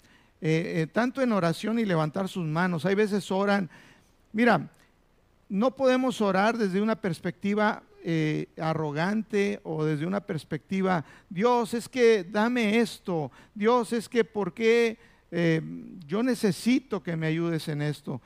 eh, 0.40 0.82
eh, 0.82 0.86
tanto 0.92 1.22
en 1.22 1.32
oración 1.32 1.78
y 1.78 1.84
levantar 1.84 2.28
sus 2.28 2.44
manos. 2.44 2.84
Hay 2.84 2.94
veces 2.94 3.30
oran, 3.30 3.68
mira, 4.32 4.68
no 5.48 5.74
podemos 5.74 6.20
orar 6.20 6.56
desde 6.56 6.80
una 6.80 6.96
perspectiva 6.96 7.82
eh, 8.08 8.46
arrogante 8.56 9.60
o 9.64 9.84
desde 9.84 10.06
una 10.06 10.20
perspectiva, 10.20 11.04
Dios 11.28 11.74
es 11.74 11.88
que 11.88 12.22
dame 12.22 12.78
esto, 12.78 13.32
Dios 13.52 13.92
es 13.92 14.08
que 14.08 14.24
por 14.24 14.54
qué 14.54 14.98
yo 16.06 16.22
necesito 16.22 17.02
que 17.02 17.16
me 17.16 17.26
ayudes 17.26 17.68
en 17.68 17.82
esto. 17.82 18.22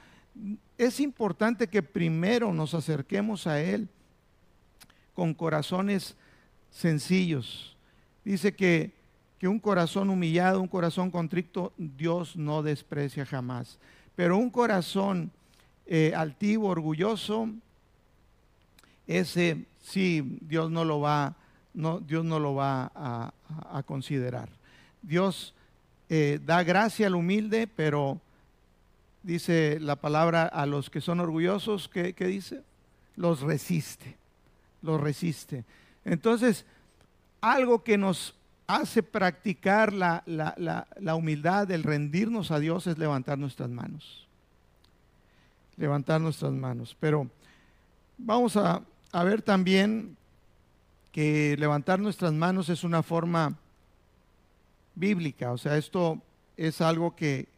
Es 0.78 1.00
importante 1.00 1.66
que 1.66 1.82
primero 1.82 2.52
nos 2.52 2.75
acerquemos 2.75 3.49
a 3.49 3.60
Él 3.60 3.88
con 5.14 5.34
corazones 5.34 6.14
sencillos 6.70 7.70
Dice 8.25 8.54
que, 8.54 8.92
un 9.42 9.58
corazón 9.58 10.10
humillado, 10.10 10.60
un 10.60 10.68
corazón 10.68 11.10
contrito, 11.10 11.72
Dios 11.78 12.37
no 12.37 12.62
desprecia 12.62 13.25
jamás. 13.25 13.78
Pero 14.14 14.37
un 14.37 14.50
corazón 14.50 15.32
eh, 15.87 16.12
altivo, 16.14 16.68
orgulloso, 16.68 17.49
ese 19.07 19.64
sí, 19.83 20.38
Dios 20.42 20.71
no 20.71 20.85
lo 20.85 21.00
va, 21.00 21.37
no, 21.75 22.00
Dios 22.00 22.25
no 22.25 22.38
lo 22.38 22.54
va 22.54 22.90
a, 22.95 23.33
considerar. 23.87 24.49
Dios 25.02 25.54
eh, 26.09 26.40
da 26.45 26.62
gracia 26.62 27.07
al 27.07 27.14
humilde, 27.14 27.66
pero 27.66 28.21
dice 29.23 29.78
la 29.80 29.97
palabra 29.97 30.45
a 30.45 30.66
los 30.66 30.90
que 30.90 31.00
son 31.00 31.21
orgullosos, 31.21 31.88
¿qué, 31.88 32.12
qué 32.12 32.26
dice? 32.26 32.62
Los 33.16 33.40
resiste, 33.40 34.16
los 34.83 35.00
resiste. 35.00 35.64
Entonces, 36.04 36.64
algo 37.40 37.83
que 37.83 37.99
nos 37.99 38.35
hace 38.66 39.02
practicar 39.02 39.92
la, 39.92 40.23
humildad, 41.16 41.71
el 41.71 41.83
rendirnos 41.83 42.50
a 42.50 42.61
Dios, 42.61 42.87
es 42.87 42.99
levantar 42.99 43.38
nuestras 43.38 43.69
manos. 43.69 44.28
Levantar 45.76 46.21
nuestras 46.21 46.52
manos. 46.52 46.97
Pero 47.00 47.28
vamos 48.16 48.57
a, 48.57 48.83
ver 49.12 49.43
también 49.43 50.17
que 51.12 51.57
levantar 51.59 51.99
nuestras 51.99 52.33
manos 52.33 52.69
es 52.69 52.85
una 52.85 53.02
forma 53.02 53.57
bíblica. 54.95 55.52
O 55.52 55.59
sea, 55.59 55.76
esto 55.76 56.21
es 56.57 56.81
algo 56.81 57.17
que, 57.17 57.49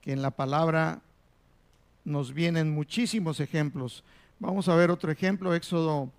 que 0.00 0.12
en 0.12 0.22
la 0.22 0.30
palabra 0.30 1.00
nos 2.04 2.32
vienen 2.32 2.70
muchísimos 2.70 3.40
ejemplos. 3.40 4.04
Vamos 4.38 4.68
a 4.68 4.76
ver 4.76 4.90
otro 4.90 5.10
ejemplo, 5.10 5.54
Éxodo 5.54 6.10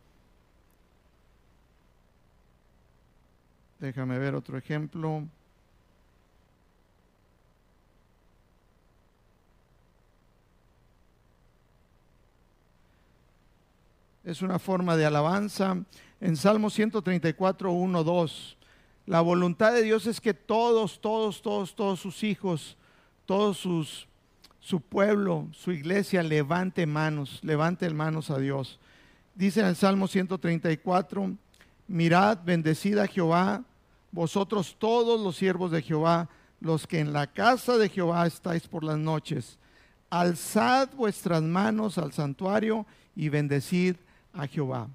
Déjame 3.80 4.18
ver 4.18 4.34
otro 4.34 4.58
ejemplo. 4.58 5.28
Es 14.28 14.42
una 14.42 14.60
forma 14.60 14.98
de 14.98 15.06
alabanza. 15.06 15.78
En 16.20 16.36
Salmo 16.36 16.70
134, 16.70 17.72
1, 17.72 18.04
2. 18.04 18.58
La 19.06 19.22
voluntad 19.22 19.72
de 19.72 19.84
Dios 19.84 20.06
es 20.06 20.20
que 20.20 20.34
todos, 20.34 21.00
todos, 21.00 21.42
todos, 21.42 21.74
todos 21.74 22.02
sus 22.02 22.26
hijos, 22.26 22.76
todos 23.26 23.56
sus 23.56 24.06
su 24.60 24.82
pueblo, 24.82 25.48
su 25.54 25.72
iglesia, 25.72 26.24
levante 26.24 26.86
manos, 26.86 27.40
levante 27.42 27.90
manos 27.92 28.30
a 28.30 28.38
Dios. 28.38 28.80
Dice 29.34 29.62
en 29.62 29.68
el 29.68 29.78
Salmo 29.78 30.10
134, 30.10 31.34
mirad, 31.88 32.40
bendecida 32.44 33.08
Jehová, 33.08 33.64
vosotros 34.12 34.76
todos 34.78 35.22
los 35.22 35.38
siervos 35.38 35.72
de 35.72 35.82
Jehová, 35.82 36.28
los 36.60 36.86
que 36.86 37.00
en 37.00 37.14
la 37.14 37.28
casa 37.28 37.78
de 37.78 37.88
Jehová 37.88 38.28
estáis 38.28 38.68
por 38.68 38.84
las 38.84 38.98
noches. 38.98 39.58
Alzad 40.10 40.90
vuestras 40.98 41.42
manos 41.44 41.98
al 41.98 42.12
santuario 42.12 42.86
y 43.16 43.30
bendecid 43.30 43.96
a 44.34 44.48
Jehová. 44.48 44.88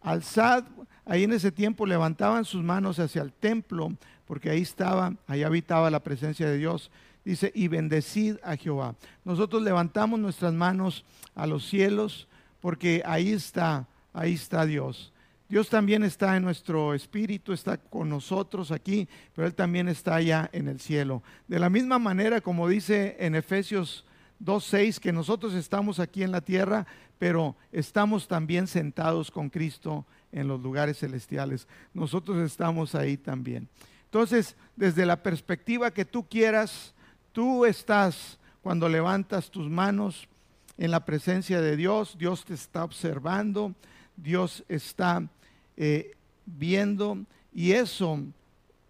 Alzad, 0.00 0.64
ahí 1.04 1.24
en 1.24 1.32
ese 1.32 1.50
tiempo 1.52 1.86
levantaban 1.86 2.44
sus 2.44 2.62
manos 2.62 2.98
hacia 2.98 3.22
el 3.22 3.32
templo, 3.32 3.92
porque 4.26 4.50
ahí 4.50 4.62
estaba, 4.62 5.14
ahí 5.26 5.42
habitaba 5.42 5.90
la 5.90 6.00
presencia 6.00 6.48
de 6.48 6.58
Dios. 6.58 6.90
Dice, 7.24 7.52
y 7.54 7.68
bendecid 7.68 8.36
a 8.42 8.56
Jehová. 8.56 8.94
Nosotros 9.24 9.62
levantamos 9.62 10.18
nuestras 10.18 10.52
manos 10.52 11.04
a 11.34 11.46
los 11.46 11.68
cielos, 11.68 12.28
porque 12.60 13.02
ahí 13.04 13.32
está, 13.32 13.86
ahí 14.12 14.34
está 14.34 14.64
Dios. 14.64 15.12
Dios 15.48 15.70
también 15.70 16.02
está 16.04 16.36
en 16.36 16.42
nuestro 16.42 16.92
espíritu, 16.92 17.54
está 17.54 17.78
con 17.78 18.10
nosotros 18.10 18.70
aquí, 18.70 19.08
pero 19.34 19.46
Él 19.46 19.54
también 19.54 19.88
está 19.88 20.16
allá 20.16 20.50
en 20.52 20.68
el 20.68 20.78
cielo. 20.78 21.22
De 21.46 21.58
la 21.58 21.70
misma 21.70 21.98
manera 21.98 22.42
como 22.42 22.68
dice 22.68 23.16
en 23.18 23.34
Efesios 23.34 24.04
2.6, 24.40 24.98
que 24.98 25.12
nosotros 25.12 25.54
estamos 25.54 25.98
aquí 25.98 26.22
en 26.22 26.32
la 26.32 26.40
tierra, 26.40 26.86
pero 27.18 27.56
estamos 27.72 28.28
también 28.28 28.66
sentados 28.66 29.30
con 29.30 29.50
Cristo 29.50 30.06
en 30.32 30.46
los 30.46 30.60
lugares 30.60 30.98
celestiales. 30.98 31.66
Nosotros 31.92 32.38
estamos 32.38 32.94
ahí 32.94 33.16
también. 33.16 33.68
Entonces, 34.04 34.56
desde 34.76 35.04
la 35.04 35.22
perspectiva 35.22 35.90
que 35.90 36.04
tú 36.04 36.26
quieras, 36.28 36.94
tú 37.32 37.66
estás 37.66 38.38
cuando 38.62 38.88
levantas 38.88 39.50
tus 39.50 39.68
manos 39.68 40.28
en 40.76 40.90
la 40.90 41.04
presencia 41.04 41.60
de 41.60 41.76
Dios, 41.76 42.16
Dios 42.18 42.44
te 42.44 42.54
está 42.54 42.84
observando, 42.84 43.74
Dios 44.16 44.64
está 44.68 45.28
eh, 45.76 46.16
viendo 46.46 47.18
y 47.52 47.72
eso, 47.72 48.20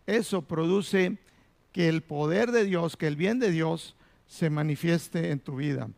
eso 0.06 0.42
produce 0.42 1.18
que 1.72 1.88
el 1.88 2.02
poder 2.02 2.52
de 2.52 2.64
Dios, 2.64 2.96
que 2.96 3.06
el 3.06 3.16
bien 3.16 3.38
de 3.38 3.50
Dios 3.50 3.94
se 4.28 4.50
manifieste 4.50 5.30
en 5.30 5.40
tu 5.40 5.56
vida. 5.56 5.88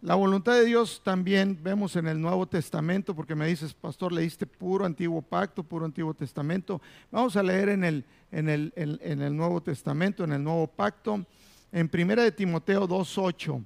La 0.00 0.14
voluntad 0.14 0.54
de 0.54 0.64
Dios 0.64 1.00
también 1.04 1.58
vemos 1.62 1.96
en 1.96 2.06
el 2.06 2.20
Nuevo 2.20 2.46
Testamento, 2.46 3.14
porque 3.14 3.34
me 3.34 3.46
dices, 3.46 3.72
pastor, 3.72 4.12
leíste 4.12 4.46
puro 4.46 4.84
Antiguo 4.84 5.22
Pacto, 5.22 5.62
puro 5.62 5.84
Antiguo 5.84 6.12
Testamento. 6.14 6.80
Vamos 7.10 7.36
a 7.36 7.42
leer 7.42 7.70
en 7.70 7.84
el, 7.84 8.04
en 8.30 8.48
el, 8.48 8.72
en, 8.76 9.22
el 9.22 9.36
Nuevo 9.36 9.62
Testamento, 9.62 10.24
en 10.24 10.32
el 10.32 10.42
Nuevo 10.42 10.66
Pacto, 10.66 11.24
en 11.72 11.88
Primera 11.88 12.22
de 12.22 12.32
Timoteo 12.32 12.86
2.8. 12.86 13.64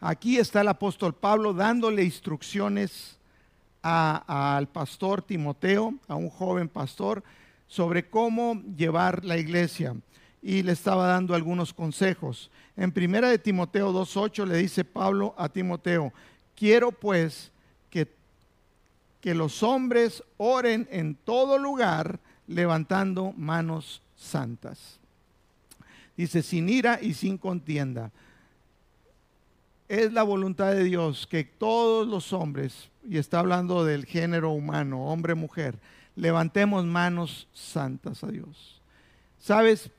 Aquí 0.00 0.36
está 0.36 0.60
el 0.60 0.68
apóstol 0.68 1.14
Pablo 1.14 1.52
dándole 1.52 2.04
instrucciones 2.04 3.18
al 3.82 4.68
pastor 4.68 5.22
Timoteo, 5.22 5.94
a 6.08 6.16
un 6.16 6.28
joven 6.28 6.68
pastor, 6.68 7.22
sobre 7.66 8.08
cómo 8.08 8.62
llevar 8.76 9.24
la 9.24 9.36
iglesia. 9.36 9.94
Y 10.44 10.62
le 10.62 10.72
estaba 10.72 11.08
dando 11.08 11.34
algunos 11.34 11.72
consejos. 11.72 12.50
En 12.76 12.92
primera 12.92 13.30
de 13.30 13.38
Timoteo 13.38 13.92
2.8 13.94 14.46
le 14.46 14.58
dice 14.58 14.84
Pablo 14.84 15.34
a 15.38 15.48
Timoteo, 15.48 16.12
quiero 16.54 16.92
pues 16.92 17.50
que, 17.88 18.06
que 19.22 19.34
los 19.34 19.62
hombres 19.62 20.22
oren 20.36 20.86
en 20.90 21.14
todo 21.14 21.56
lugar 21.56 22.20
levantando 22.46 23.32
manos 23.32 24.02
santas. 24.16 25.00
Dice, 26.14 26.42
sin 26.42 26.68
ira 26.68 26.98
y 27.00 27.14
sin 27.14 27.38
contienda. 27.38 28.12
Es 29.88 30.12
la 30.12 30.24
voluntad 30.24 30.72
de 30.72 30.84
Dios 30.84 31.26
que 31.26 31.44
todos 31.44 32.06
los 32.06 32.34
hombres 32.34 32.90
y 33.08 33.16
está 33.16 33.38
hablando 33.38 33.84
del 33.84 34.04
género 34.04 34.50
humano, 34.50 35.06
hombre, 35.06 35.34
mujer, 35.34 35.78
levantemos 36.16 36.84
manos 36.84 37.48
santas 37.52 38.22
a 38.24 38.28
Dios. 38.28 38.80
¿Sabes? 39.38 39.90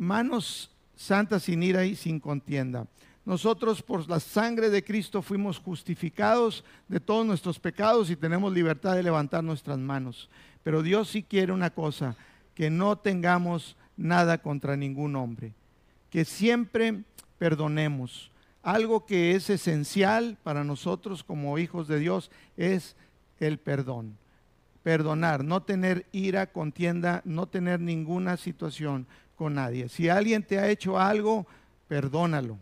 Manos 0.00 0.70
santas 0.96 1.42
sin 1.42 1.62
ira 1.62 1.84
y 1.84 1.94
sin 1.94 2.20
contienda. 2.20 2.86
Nosotros 3.26 3.82
por 3.82 4.08
la 4.08 4.18
sangre 4.18 4.70
de 4.70 4.82
Cristo 4.82 5.20
fuimos 5.20 5.58
justificados 5.58 6.64
de 6.88 7.00
todos 7.00 7.26
nuestros 7.26 7.58
pecados 7.60 8.08
y 8.08 8.16
tenemos 8.16 8.50
libertad 8.50 8.96
de 8.96 9.02
levantar 9.02 9.44
nuestras 9.44 9.76
manos. 9.76 10.30
Pero 10.62 10.82
Dios 10.82 11.10
sí 11.10 11.22
quiere 11.22 11.52
una 11.52 11.68
cosa, 11.68 12.16
que 12.54 12.70
no 12.70 12.96
tengamos 12.96 13.76
nada 13.98 14.38
contra 14.38 14.74
ningún 14.74 15.16
hombre, 15.16 15.52
que 16.08 16.24
siempre 16.24 17.04
perdonemos, 17.38 18.30
algo 18.62 19.04
que 19.04 19.34
es 19.34 19.50
esencial 19.50 20.38
para 20.42 20.64
nosotros 20.64 21.22
como 21.22 21.58
hijos 21.58 21.88
de 21.88 21.98
Dios 21.98 22.30
es 22.56 22.96
el 23.38 23.58
perdón. 23.58 24.16
Perdonar, 24.82 25.44
no 25.44 25.62
tener 25.62 26.06
ira, 26.10 26.46
contienda, 26.46 27.20
no 27.26 27.48
tener 27.48 27.80
ninguna 27.80 28.38
situación 28.38 29.06
nadie. 29.48 29.88
Si 29.88 30.08
alguien 30.08 30.42
te 30.42 30.58
ha 30.58 30.68
hecho 30.68 30.98
algo, 30.98 31.46
perdónalo. 31.88 32.58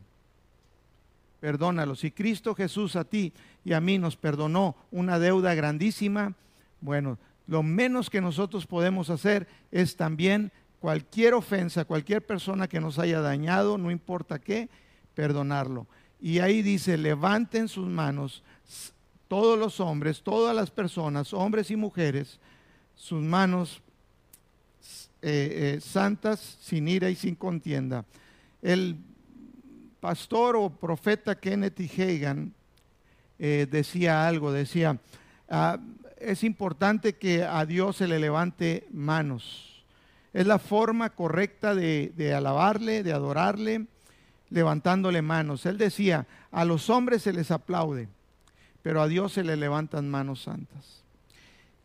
Perdónalo. 1.41 1.97
Si 1.97 2.11
Cristo 2.11 2.55
Jesús 2.55 2.95
a 2.97 3.05
ti 3.05 3.33
y 3.65 3.73
a 3.73 3.81
mí 3.81 3.99
nos 3.99 4.17
perdonó 4.17 4.77
una 4.91 5.19
deuda 5.19 5.55
grandísima, 5.55 6.35
bueno, 6.81 7.19
lo 7.47 7.63
menos 7.63 8.11
que 8.11 8.21
nosotros 8.21 8.67
podemos 8.67 9.11
hacer 9.11 9.49
es 9.73 9.97
también 9.97 10.53
cualquier 10.81 11.35
ofensa, 11.35 11.85
cualquier 11.85 12.25
persona 12.25 12.69
que 12.69 12.81
nos 12.81 12.99
haya 12.99 13.21
dañado, 13.21 13.79
no 13.79 13.91
importa 13.91 14.39
qué, 14.39 14.69
perdonarlo. 15.15 15.87
Y 16.21 16.41
ahí 16.41 16.63
dice, 16.63 16.99
levanten 16.99 17.69
sus 17.69 17.89
manos 17.89 18.43
todos 19.29 19.59
los 19.59 19.81
hombres, 19.81 20.23
todas 20.23 20.55
las 20.55 20.71
personas, 20.71 21.33
hombres 21.33 21.71
y 21.71 21.77
mujeres, 21.77 22.41
sus 22.95 23.23
manos 23.23 23.83
eh, 25.23 25.77
eh, 25.77 25.81
santas, 25.81 26.59
sin 26.61 26.89
ira 26.89 27.11
y 27.11 27.17
sin 27.17 27.35
contienda. 27.35 28.05
El 28.63 28.97
pastor 30.01 30.57
o 30.57 30.71
profeta 30.71 31.35
Kenneth 31.35 31.81
Hagan 31.99 32.53
eh, 33.39 33.67
decía 33.71 34.27
algo, 34.27 34.53
decía, 34.53 34.99
ah, 35.49 35.79
es 36.19 36.45
importante 36.45 37.15
que 37.15 37.45
a 37.45 37.65
Dios 37.67 37.97
se 37.97 38.09
le 38.09 38.19
levante 38.19 38.87
manos. 38.91 39.85
Es 40.33 40.47
la 40.47 40.59
forma 40.59 41.11
correcta 41.11 41.75
de 41.75 42.35
alabarle, 42.35 43.03
de 43.03 43.13
adorarle 43.13 43.87
levantándole 44.51 45.23
manos. 45.23 45.67
Él 45.67 45.79
decía, 45.79 46.27
a 46.51 46.65
los 46.65 46.91
hombres 46.91 47.23
se 47.23 47.33
les 47.33 47.51
aplaude, 47.51 48.09
pero 48.83 49.03
a 49.03 49.09
Dios 49.09 49.33
se 49.33 49.45
le 49.45 49.57
levantan 49.57 50.09
manos 50.09 50.43
santas. 50.43 51.03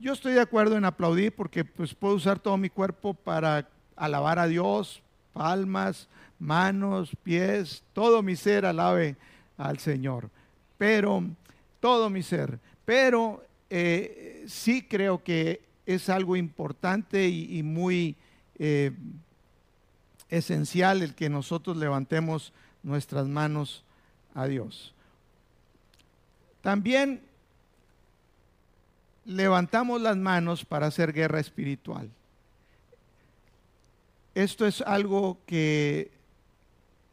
Yo 0.04 0.12
estoy 0.12 0.34
de 0.34 0.42
acuerdo 0.42 0.76
en 0.76 0.84
aplaudir 0.84 1.32
porque 1.34 1.64
pues 1.64 1.96
puedo 1.96 2.16
usar 2.16 2.38
todo 2.38 2.58
mi 2.58 2.70
cuerpo 2.70 3.14
para 3.14 3.70
alabar 3.96 4.38
a 4.38 4.48
Dios, 4.48 5.02
palmas, 5.32 6.10
manos, 6.40 7.16
pies, 7.24 7.86
todo 7.94 8.22
mi 8.22 8.36
ser 8.36 8.66
alabe 8.66 9.16
al 9.56 9.80
Señor. 9.80 10.30
Pero, 10.78 11.24
todo 11.80 12.10
mi 12.10 12.22
ser. 12.22 12.60
Pero 12.84 13.46
eh, 13.70 14.44
sí 14.46 14.82
creo 14.82 15.24
que 15.24 15.62
es 15.86 16.10
algo 16.10 16.36
importante 16.36 17.30
y, 17.30 17.64
muy 17.64 18.18
eh, 18.60 18.92
esencial 20.28 21.02
el 21.02 21.16
que 21.16 21.30
nosotros 21.30 21.78
levantemos 21.78 22.52
nuestras 22.84 23.30
manos 23.30 23.86
a 24.36 24.48
Dios. 24.48 24.94
También 26.62 27.22
levantamos 29.26 30.02
las 30.02 30.18
manos 30.18 30.66
para 30.66 30.88
hacer 30.88 31.14
guerra 31.14 31.40
espiritual. 31.40 32.10
Esto 34.36 34.66
es 34.66 34.82
algo 34.82 35.38
que, 35.46 36.12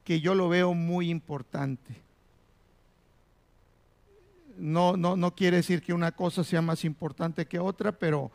que 0.04 0.20
yo 0.20 0.34
lo 0.34 0.48
veo 0.48 0.74
muy 0.74 1.10
importante. 1.10 1.94
No, 4.56 4.96
no, 4.96 5.16
no 5.16 5.34
quiere 5.34 5.58
decir 5.58 5.82
que 5.82 5.92
una 5.92 6.12
cosa 6.12 6.44
sea 6.44 6.62
más 6.62 6.84
importante 6.84 7.46
que 7.46 7.58
otra, 7.58 7.92
pero 7.92 8.30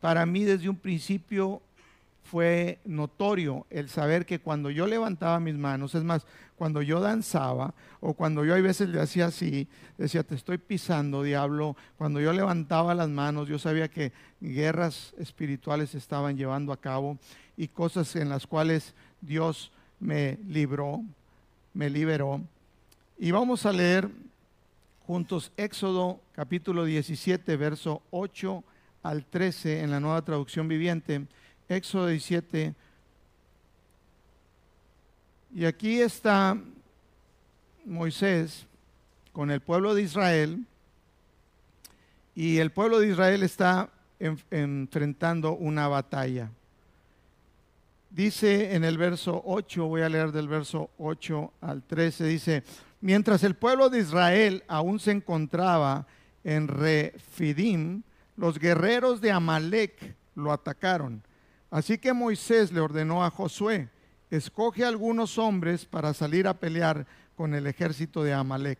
para 0.00 0.26
mí 0.26 0.44
desde 0.44 0.68
un 0.68 0.76
principio 0.76 1.62
fue 2.22 2.78
notorio 2.84 3.66
el 3.70 3.88
saber 3.88 4.24
que 4.24 4.38
cuando 4.38 4.70
yo 4.70 4.86
levantaba 4.86 5.40
mis 5.40 5.56
manos, 5.56 5.94
es 5.94 6.04
más, 6.04 6.26
cuando 6.56 6.80
yo 6.80 7.00
danzaba 7.00 7.74
o 8.00 8.14
cuando 8.14 8.44
yo 8.44 8.54
a 8.54 8.60
veces 8.60 8.88
le 8.88 9.00
hacía 9.00 9.26
así, 9.26 9.68
decía, 9.98 10.22
te 10.22 10.34
estoy 10.34 10.58
pisando, 10.58 11.22
diablo, 11.22 11.76
cuando 11.98 12.20
yo 12.20 12.32
levantaba 12.32 12.94
las 12.94 13.08
manos, 13.08 13.48
yo 13.48 13.58
sabía 13.58 13.88
que 13.88 14.12
guerras 14.40 15.14
espirituales 15.18 15.90
se 15.90 15.98
estaban 15.98 16.36
llevando 16.36 16.72
a 16.72 16.80
cabo 16.80 17.18
y 17.56 17.68
cosas 17.68 18.14
en 18.16 18.28
las 18.28 18.46
cuales 18.46 18.94
Dios 19.20 19.72
me 19.98 20.38
libró, 20.46 21.02
me 21.74 21.90
liberó. 21.90 22.40
Y 23.18 23.30
vamos 23.30 23.66
a 23.66 23.72
leer 23.72 24.08
juntos 25.06 25.52
Éxodo 25.56 26.20
capítulo 26.32 26.84
17, 26.84 27.56
verso 27.56 28.02
8 28.10 28.64
al 29.02 29.24
13 29.24 29.80
en 29.80 29.90
la 29.90 30.00
nueva 30.00 30.22
traducción 30.22 30.68
viviente. 30.68 31.26
Éxodo 31.72 32.06
17. 32.08 32.74
Y 35.54 35.64
aquí 35.64 36.00
está 36.00 36.56
Moisés 37.84 38.66
con 39.32 39.50
el 39.50 39.60
pueblo 39.60 39.94
de 39.94 40.02
Israel 40.02 40.64
y 42.34 42.58
el 42.58 42.70
pueblo 42.70 43.00
de 43.00 43.08
Israel 43.08 43.42
está 43.42 43.90
enfrentando 44.50 45.52
una 45.54 45.88
batalla. 45.88 46.50
Dice 48.10 48.74
en 48.74 48.84
el 48.84 48.98
verso 48.98 49.42
8, 49.46 49.86
voy 49.86 50.02
a 50.02 50.08
leer 50.08 50.32
del 50.32 50.48
verso 50.48 50.90
8 50.98 51.52
al 51.62 51.82
13, 51.82 52.24
dice, 52.24 52.62
mientras 53.00 53.42
el 53.42 53.54
pueblo 53.54 53.88
de 53.88 54.00
Israel 54.00 54.64
aún 54.68 55.00
se 55.00 55.12
encontraba 55.12 56.06
en 56.44 56.68
Refidim, 56.68 58.02
los 58.36 58.58
guerreros 58.58 59.20
de 59.20 59.32
Amalek 59.32 60.14
lo 60.34 60.52
atacaron. 60.52 61.22
Así 61.72 61.96
que 61.96 62.12
Moisés 62.12 62.70
le 62.70 62.80
ordenó 62.82 63.24
a 63.24 63.30
Josué, 63.30 63.88
escoge 64.30 64.84
algunos 64.84 65.38
hombres 65.38 65.86
para 65.86 66.12
salir 66.12 66.46
a 66.46 66.60
pelear 66.60 67.06
con 67.34 67.54
el 67.54 67.66
ejército 67.66 68.22
de 68.22 68.34
Amalek. 68.34 68.78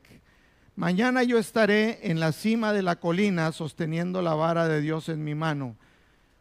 Mañana 0.76 1.22
yo 1.22 1.38
estaré 1.38 2.00
en 2.10 2.20
la 2.20 2.32
cima 2.32 2.74
de 2.74 2.82
la 2.82 2.96
colina 2.96 3.50
sosteniendo 3.52 4.20
la 4.20 4.34
vara 4.34 4.68
de 4.68 4.82
Dios 4.82 5.08
en 5.08 5.24
mi 5.24 5.34
mano. 5.34 5.74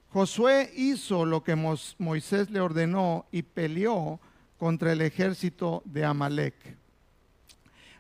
Josué 0.10 0.70
hizo 0.76 1.26
lo 1.26 1.42
que 1.42 1.56
Moisés 1.56 2.50
le 2.50 2.60
ordenó 2.60 3.28
y 3.32 3.44
peleó 3.44 4.20
contra 4.58 4.92
el 4.92 5.00
ejército 5.00 5.82
de 5.86 6.04
Amalek. 6.04 6.56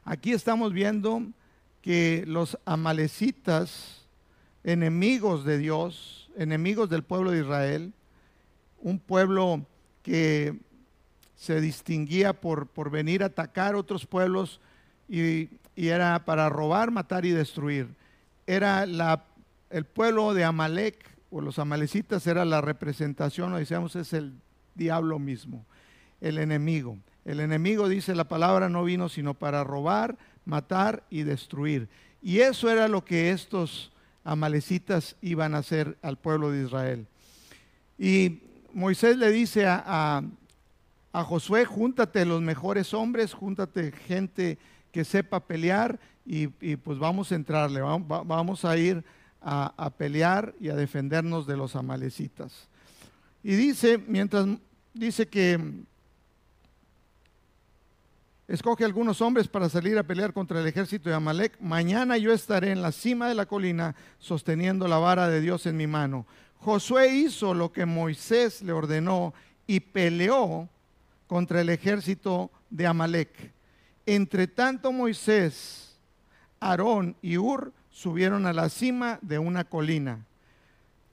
Aquí 0.03 0.33
estamos 0.33 0.73
viendo 0.73 1.23
que 1.81 2.25
los 2.27 2.57
amalecitas, 2.65 4.05
enemigos 4.65 5.45
de 5.45 5.57
Dios, 5.57 6.29
enemigos 6.35 6.89
del 6.89 7.03
pueblo 7.03 7.31
de 7.31 7.39
Israel, 7.39 7.93
un 8.81 8.99
pueblo 8.99 9.65
que 10.03 10.59
se 11.35 11.59
distinguía 11.59 12.33
por, 12.33 12.67
por 12.67 12.91
venir 12.91 13.23
a 13.23 13.27
atacar 13.27 13.75
otros 13.75 14.05
pueblos 14.05 14.59
y, 15.09 15.49
era 15.75 16.23
para 16.25 16.49
robar, 16.49 16.91
matar 16.91 17.25
y 17.25 17.31
destruir. 17.31 17.87
Era 18.45 18.85
la, 18.85 19.23
el 19.69 19.85
pueblo 19.85 20.33
de 20.33 20.43
Amalek 20.43 21.03
o 21.31 21.41
los 21.41 21.57
amalecitas 21.57 22.27
era 22.27 22.45
la 22.45 22.61
representación, 22.61 23.53
o 23.53 23.57
decíamos, 23.57 23.95
es 23.95 24.13
el 24.13 24.33
diablo 24.75 25.17
mismo, 25.17 25.65
el 26.19 26.37
enemigo. 26.37 26.97
El 27.23 27.39
enemigo, 27.39 27.87
dice 27.87 28.13
la 28.15 28.27
palabra, 28.27 28.69
no 28.69 28.83
vino 28.83 29.07
sino 29.09 29.33
para 29.33 29.63
robar, 29.63 30.17
matar 30.45 31.03
y 31.09 31.23
destruir. 31.23 31.87
Y 32.21 32.39
eso 32.39 32.69
era 32.69 32.87
lo 32.87 33.05
que 33.05 33.31
estos 33.31 33.91
amalecitas 34.23 35.15
iban 35.21 35.55
a 35.55 35.59
hacer 35.59 35.97
al 36.01 36.17
pueblo 36.17 36.51
de 36.51 36.65
Israel. 36.65 37.07
Y 37.97 38.41
Moisés 38.73 39.17
le 39.17 39.31
dice 39.31 39.65
a, 39.65 40.23
a 41.13 41.23
Josué, 41.23 41.65
júntate 41.65 42.25
los 42.25 42.41
mejores 42.41 42.93
hombres, 42.93 43.33
júntate 43.33 43.91
gente 43.91 44.57
que 44.91 45.03
sepa 45.05 45.39
pelear 45.41 45.99
y, 46.25 46.47
pues 46.47 46.99
vamos 46.99 47.31
a 47.31 47.35
entrarle, 47.35 47.81
vamos, 47.81 48.65
a 48.65 48.77
ir 48.77 49.03
a, 49.41 49.73
a, 49.75 49.89
pelear 49.89 50.53
y 50.59 50.69
a 50.69 50.75
defendernos 50.75 51.47
de 51.47 51.57
los 51.57 51.75
amalecitas. 51.75 52.69
Y 53.43 53.55
dice, 53.55 53.97
mientras 53.97 54.47
dice 54.93 55.27
que 55.27 55.59
escoge 58.47 58.85
algunos 58.85 59.21
hombres 59.21 59.47
para 59.47 59.67
salir 59.67 59.97
a 59.97 60.03
pelear 60.03 60.31
contra 60.31 60.61
el 60.61 60.67
ejército 60.67 61.09
de 61.09 61.15
Amalek, 61.15 61.59
mañana 61.59 62.17
yo 62.17 62.31
estaré 62.33 62.71
en 62.71 62.81
la 62.81 62.91
cima 62.91 63.27
de 63.27 63.35
la 63.35 63.45
colina 63.45 63.95
sosteniendo 64.19 64.87
la 64.87 64.99
vara 64.99 65.27
de 65.27 65.41
Dios 65.41 65.65
en 65.65 65.77
mi 65.77 65.87
mano. 65.87 66.25
Josué 66.61 67.07
hizo 67.15 67.55
lo 67.55 67.71
que 67.71 67.87
Moisés 67.87 68.61
le 68.61 68.71
ordenó 68.71 69.33
y 69.65 69.79
peleó 69.79 70.69
contra 71.25 71.61
el 71.61 71.69
ejército 71.69 72.51
de 72.69 72.85
Amalek. 72.85 73.51
Entre 74.05 74.47
tanto 74.47 74.91
Moisés, 74.91 75.97
Aarón 76.59 77.15
y 77.21 77.37
Ur 77.37 77.73
subieron 77.89 78.45
a 78.45 78.53
la 78.53 78.69
cima 78.69 79.17
de 79.23 79.39
una 79.39 79.63
colina, 79.63 80.25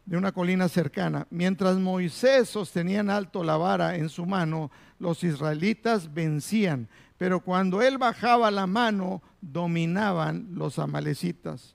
de 0.04 0.18
una 0.18 0.32
colina 0.32 0.68
cercana. 0.68 1.26
Mientras 1.30 1.78
Moisés 1.78 2.50
sostenía 2.50 3.00
en 3.00 3.08
alto 3.08 3.42
la 3.42 3.56
vara 3.56 3.96
en 3.96 4.10
su 4.10 4.26
mano, 4.26 4.70
los 4.98 5.24
israelitas 5.24 6.12
vencían, 6.12 6.88
pero 7.16 7.40
cuando 7.40 7.80
él 7.80 7.96
bajaba 7.96 8.50
la 8.50 8.66
mano, 8.66 9.22
dominaban 9.40 10.48
los 10.52 10.78
amalecitas. 10.78 11.74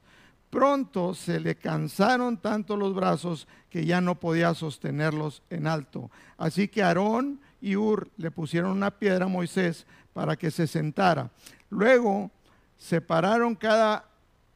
Pronto 0.53 1.15
se 1.15 1.39
le 1.39 1.55
cansaron 1.55 2.37
tanto 2.37 2.77
los 2.77 2.93
brazos 2.93 3.47
que 3.71 3.87
ya 3.87 4.01
no 4.01 4.19
podía 4.19 4.53
sostenerlos 4.53 5.41
en 5.49 5.65
alto. 5.65 6.11
Así 6.37 6.67
que 6.67 6.83
Aarón 6.83 7.41
y 7.59 7.75
Ur 7.75 8.11
le 8.17 8.29
pusieron 8.29 8.69
una 8.69 8.91
piedra 8.91 9.25
a 9.25 9.27
Moisés 9.27 9.87
para 10.13 10.35
que 10.35 10.51
se 10.51 10.67
sentara. 10.67 11.31
Luego 11.71 12.29
separaron 12.77 13.55
cada, 13.55 14.05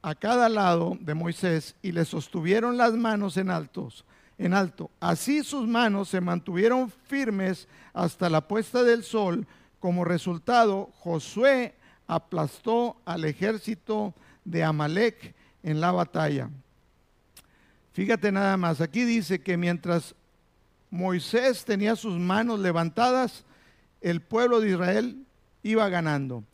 a 0.04 0.14
cada 0.14 0.50
lado 0.50 1.00
de 1.02 1.16
Moisés 1.16 1.74
y 1.82 1.92
le 1.94 2.06
sostuvieron 2.06 2.78
las 2.78 2.94
manos 2.94 3.36
en 3.36 3.50
altos, 3.50 4.06
en 4.38 4.54
alto. 4.54 4.92
Así 5.00 5.44
sus 5.44 5.68
manos 5.68 6.10
se 6.10 6.22
mantuvieron 6.22 6.92
firmes 7.08 7.68
hasta 7.92 8.30
la 8.30 8.48
puesta 8.48 8.84
del 8.84 9.04
sol. 9.04 9.48
Como 9.80 10.06
resultado, 10.06 10.92
Josué 11.00 11.74
aplastó 12.06 12.98
al 13.04 13.26
ejército 13.26 14.14
de 14.46 14.64
Amalek 14.64 15.36
en 15.68 15.82
la 15.82 15.92
batalla. 15.92 16.50
Fíjate 17.92 18.32
nada 18.32 18.56
más, 18.56 18.80
aquí 18.80 19.04
dice 19.04 19.42
que 19.42 19.58
mientras 19.58 20.16
Moisés 20.90 21.66
tenía 21.66 21.98
sus 21.98 22.18
manos 22.18 22.60
levantadas, 22.62 23.44
el 24.00 24.22
pueblo 24.22 24.62
de 24.62 24.70
Israel 24.70 25.26
iba 25.64 25.90
ganando. 25.90 26.46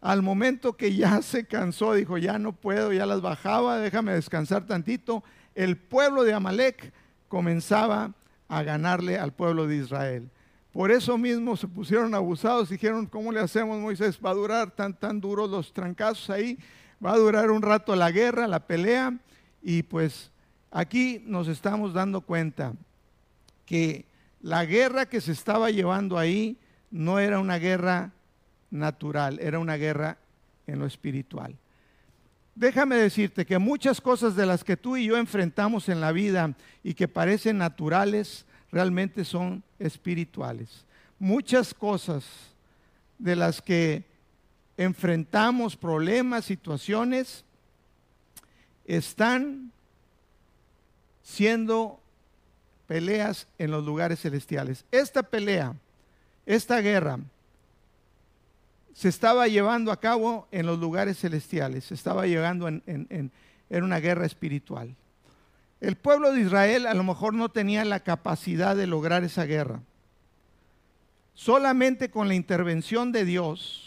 Al 0.00 0.22
momento 0.22 0.74
que 0.74 0.94
ya 0.94 1.20
se 1.22 1.44
cansó, 1.44 1.92
dijo, 1.92 2.16
ya 2.16 2.38
no 2.38 2.52
puedo, 2.52 2.94
ya 2.94 3.04
las 3.04 3.20
bajaba, 3.20 3.78
déjame 3.78 4.12
descansar 4.12 4.64
tantito, 4.64 5.22
el 5.54 5.76
pueblo 5.76 6.24
de 6.24 6.32
Amalek 6.32 6.94
comenzaba 7.28 8.14
a 8.48 8.62
ganarle 8.62 9.18
al 9.18 9.34
pueblo 9.34 9.66
de 9.66 9.76
Israel. 9.76 10.30
Por 10.72 10.90
eso 10.90 11.18
mismo 11.18 11.58
se 11.58 11.68
pusieron 11.68 12.14
abusados, 12.14 12.70
dijeron, 12.70 13.04
¿cómo 13.04 13.32
le 13.32 13.40
hacemos 13.40 13.78
Moisés? 13.78 14.18
Va 14.24 14.30
a 14.30 14.34
durar 14.34 14.70
tan, 14.70 14.98
tan 14.98 15.20
duros 15.20 15.50
los 15.50 15.74
trancazos 15.74 16.30
ahí, 16.30 16.58
va 17.04 17.12
a 17.12 17.18
durar 17.18 17.50
un 17.50 17.62
rato 17.62 17.94
la 17.96 18.10
guerra, 18.10 18.46
la 18.46 18.60
pelea, 18.60 19.16
y 19.62 19.82
pues 19.82 20.30
aquí 20.70 21.22
nos 21.26 21.48
estamos 21.48 21.92
dando 21.92 22.20
cuenta 22.20 22.74
que 23.64 24.04
la 24.40 24.64
guerra 24.64 25.06
que 25.06 25.20
se 25.20 25.32
estaba 25.32 25.70
llevando 25.70 26.18
ahí 26.18 26.56
no 26.90 27.18
era 27.18 27.40
una 27.40 27.58
guerra 27.58 28.12
natural, 28.70 29.38
era 29.40 29.58
una 29.58 29.76
guerra 29.76 30.18
en 30.66 30.78
lo 30.78 30.86
espiritual. 30.86 31.56
Déjame 32.54 32.96
decirte 32.96 33.44
que 33.44 33.58
muchas 33.58 34.00
cosas 34.00 34.34
de 34.34 34.46
las 34.46 34.64
que 34.64 34.76
tú 34.76 34.96
y 34.96 35.06
yo 35.06 35.16
enfrentamos 35.16 35.88
en 35.88 36.00
la 36.00 36.12
vida 36.12 36.54
y 36.82 36.94
que 36.94 37.06
parecen 37.06 37.58
naturales, 37.58 38.46
realmente 38.72 39.24
son 39.24 39.62
espirituales. 39.78 40.86
Muchas 41.18 41.74
cosas 41.74 42.24
de 43.18 43.36
las 43.36 43.60
que 43.60 44.04
enfrentamos 44.76 45.76
problemas, 45.76 46.44
situaciones, 46.44 47.44
están 48.84 49.72
siendo 51.22 52.00
peleas 52.86 53.48
en 53.58 53.70
los 53.70 53.84
lugares 53.84 54.20
celestiales. 54.20 54.84
Esta 54.90 55.22
pelea, 55.22 55.74
esta 56.46 56.80
guerra, 56.80 57.18
se 58.94 59.08
estaba 59.08 59.46
llevando 59.48 59.92
a 59.92 60.00
cabo 60.00 60.48
en 60.50 60.64
los 60.64 60.78
lugares 60.78 61.18
celestiales, 61.18 61.84
se 61.84 61.94
estaba 61.94 62.26
llevando 62.26 62.68
en, 62.68 62.82
en, 62.86 63.30
una 63.82 64.00
guerra 64.00 64.24
espiritual. 64.24 64.94
El 65.80 65.96
pueblo 65.96 66.32
de 66.32 66.40
Israel 66.40 66.86
a 66.86 66.94
lo 66.94 67.02
mejor 67.02 67.34
no 67.34 67.50
tenía 67.50 67.84
la 67.84 68.00
capacidad 68.00 68.74
de 68.74 68.86
lograr 68.86 69.22
esa 69.22 69.44
guerra. 69.44 69.82
Solamente 71.34 72.10
con 72.10 72.28
la 72.28 72.34
intervención 72.34 73.12
de 73.12 73.26
Dios, 73.26 73.85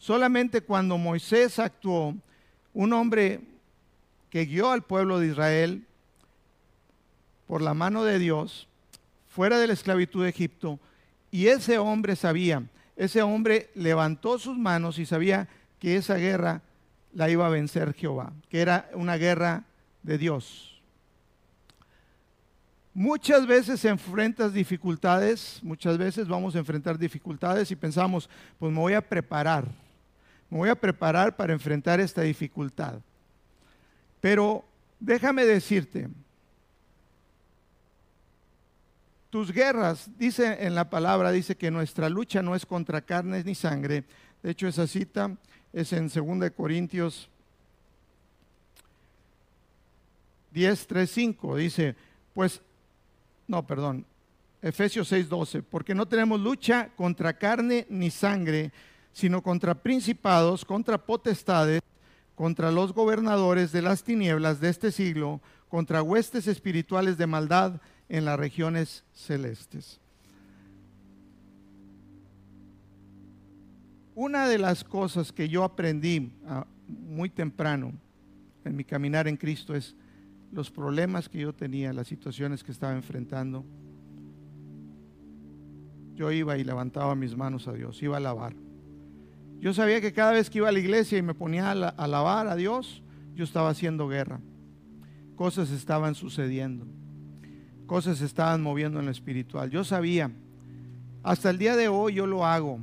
solamente 0.00 0.62
cuando 0.62 0.98
Moisés 0.98 1.60
actuó, 1.60 2.16
un 2.72 2.92
hombre 2.92 3.40
que 4.30 4.46
guió 4.46 4.72
al 4.72 4.82
pueblo 4.82 5.20
de 5.20 5.28
Israel 5.28 5.86
por 7.46 7.62
la 7.62 7.74
mano 7.74 8.02
de 8.02 8.18
Dios 8.18 8.66
fuera 9.28 9.58
de 9.58 9.66
la 9.66 9.74
esclavitud 9.74 10.24
de 10.24 10.30
Egipto 10.30 10.80
y 11.30 11.46
ese 11.46 11.78
hombre 11.78 12.16
sabía, 12.16 12.64
ese 12.96 13.22
hombre 13.22 13.70
levantó 13.74 14.38
sus 14.38 14.56
manos 14.56 14.98
y 14.98 15.06
sabía 15.06 15.48
que 15.78 15.96
esa 15.96 16.16
guerra 16.16 16.62
la 17.12 17.28
iba 17.28 17.46
a 17.46 17.50
vencer 17.50 17.92
Jehová, 17.94 18.32
que 18.48 18.60
era 18.60 18.90
una 18.94 19.16
guerra 19.16 19.64
de 20.02 20.18
Dios. 20.18 20.80
Muchas 22.92 23.46
veces 23.46 23.84
enfrentas 23.84 24.52
dificultades, 24.52 25.60
muchas 25.62 25.96
veces 25.96 26.26
vamos 26.26 26.54
a 26.54 26.58
enfrentar 26.58 26.98
dificultades 26.98 27.70
y 27.70 27.76
pensamos, 27.76 28.28
pues 28.58 28.72
me 28.72 28.78
voy 28.78 28.94
a 28.94 29.00
preparar, 29.00 29.64
me 30.50 30.58
voy 30.58 30.68
a 30.68 30.74
preparar 30.74 31.36
para 31.36 31.52
enfrentar 31.52 32.00
esta 32.00 32.22
dificultad. 32.22 33.00
Pero 34.20 34.64
déjame 34.98 35.46
decirte, 35.46 36.08
tus 39.30 39.52
guerras, 39.52 40.10
dice 40.18 40.66
en 40.66 40.74
la 40.74 40.90
palabra, 40.90 41.30
dice 41.30 41.56
que 41.56 41.70
nuestra 41.70 42.08
lucha 42.08 42.42
no 42.42 42.54
es 42.56 42.66
contra 42.66 43.00
carnes 43.00 43.44
ni 43.44 43.54
sangre, 43.54 44.04
De 44.42 44.50
hecho, 44.50 44.66
esa 44.66 44.86
cita 44.86 45.36
es 45.72 45.92
en 45.92 46.08
2 46.08 46.50
Corintios 46.50 47.28
10, 50.52 50.86
3, 50.86 51.10
5. 51.10 51.56
Dice, 51.56 51.94
pues, 52.34 52.60
no, 53.46 53.66
perdón, 53.66 54.04
Efesios 54.62 55.08
6, 55.08 55.28
12, 55.28 55.62
porque 55.62 55.94
no 55.94 56.06
tenemos 56.06 56.40
lucha 56.40 56.90
contra 56.96 57.32
carne 57.34 57.86
ni 57.88 58.10
sangre, 58.10 58.72
sino 59.12 59.42
contra 59.42 59.74
principados, 59.74 60.64
contra 60.64 60.98
potestades, 60.98 61.80
contra 62.34 62.70
los 62.70 62.94
gobernadores 62.94 63.72
de 63.72 63.82
las 63.82 64.02
tinieblas 64.02 64.60
de 64.60 64.70
este 64.70 64.92
siglo, 64.92 65.40
contra 65.68 66.02
huestes 66.02 66.46
espirituales 66.46 67.18
de 67.18 67.26
maldad 67.26 67.80
en 68.08 68.24
las 68.24 68.38
regiones 68.38 69.04
celestes. 69.12 70.00
Una 74.14 74.48
de 74.48 74.58
las 74.58 74.84
cosas 74.84 75.32
que 75.32 75.48
yo 75.48 75.64
aprendí 75.64 76.32
ah, 76.46 76.66
muy 76.86 77.30
temprano 77.30 77.92
en 78.64 78.76
mi 78.76 78.84
caminar 78.84 79.28
en 79.28 79.36
Cristo 79.36 79.74
es 79.74 79.94
los 80.52 80.70
problemas 80.70 81.28
que 81.28 81.38
yo 81.38 81.54
tenía, 81.54 81.92
las 81.92 82.08
situaciones 82.08 82.64
que 82.64 82.72
estaba 82.72 82.92
enfrentando. 82.92 83.64
Yo 86.14 86.30
iba 86.32 86.58
y 86.58 86.64
levantaba 86.64 87.14
mis 87.14 87.36
manos 87.36 87.68
a 87.68 87.72
Dios, 87.72 88.02
iba 88.02 88.16
a 88.16 88.18
alabar. 88.18 88.54
Yo 89.60 89.74
sabía 89.74 90.00
que 90.00 90.14
cada 90.14 90.32
vez 90.32 90.48
que 90.48 90.58
iba 90.58 90.68
a 90.68 90.72
la 90.72 90.78
iglesia 90.78 91.18
y 91.18 91.22
me 91.22 91.34
ponía 91.34 91.70
a 91.70 91.88
alabar 91.90 92.46
a 92.48 92.56
Dios, 92.56 93.02
yo 93.34 93.44
estaba 93.44 93.68
haciendo 93.68 94.08
guerra. 94.08 94.40
Cosas 95.36 95.70
estaban 95.70 96.14
sucediendo. 96.14 96.86
Cosas 97.86 98.22
estaban 98.22 98.62
moviendo 98.62 99.00
en 99.00 99.04
lo 99.06 99.10
espiritual. 99.10 99.70
Yo 99.70 99.84
sabía. 99.84 100.30
Hasta 101.22 101.50
el 101.50 101.58
día 101.58 101.76
de 101.76 101.88
hoy 101.88 102.14
yo 102.14 102.26
lo 102.26 102.46
hago. 102.46 102.80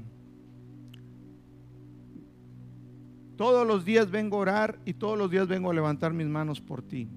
Todos 3.37 3.65
los 3.65 3.83
días 3.83 4.11
vengo 4.11 4.37
a 4.37 4.41
orar 4.41 4.79
y 4.85 4.93
todos 4.93 5.17
los 5.17 5.31
días 5.31 5.47
vengo 5.47 5.71
a 5.71 5.73
levantar 5.73 6.13
mis 6.13 6.27
manos 6.27 6.61
por 6.61 6.83
ti. 6.83 7.07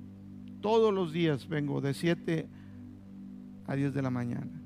Todos 0.62 0.92
los 0.92 1.12
días 1.12 1.48
vengo 1.48 1.80
de 1.80 1.92
7 1.92 2.48
a 3.66 3.74
10 3.74 3.92
de 3.92 4.02
la 4.02 4.10
mañana. 4.10 4.62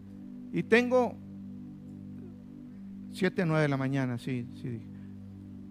Y 0.53 0.63
tengo 0.63 1.17
7 3.15 3.43
a 3.43 3.47
9 3.47 3.63
de 3.63 3.69
la 3.69 3.77
mañana, 3.77 4.19
sí, 4.19 4.47
sí. 4.61 4.83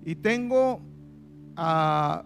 Y 0.06 0.16
tengo 0.16 0.82
a 1.56 2.26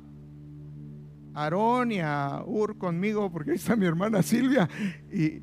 Aarón 1.34 1.92
y 1.92 2.00
a 2.00 2.44
Ur 2.46 2.78
conmigo, 2.78 3.32
porque 3.32 3.52
ahí 3.52 3.58
está 3.58 3.76
mi 3.76 3.86
hermana 3.86 4.24
Silvia. 4.24 4.70
Y, 5.12 5.42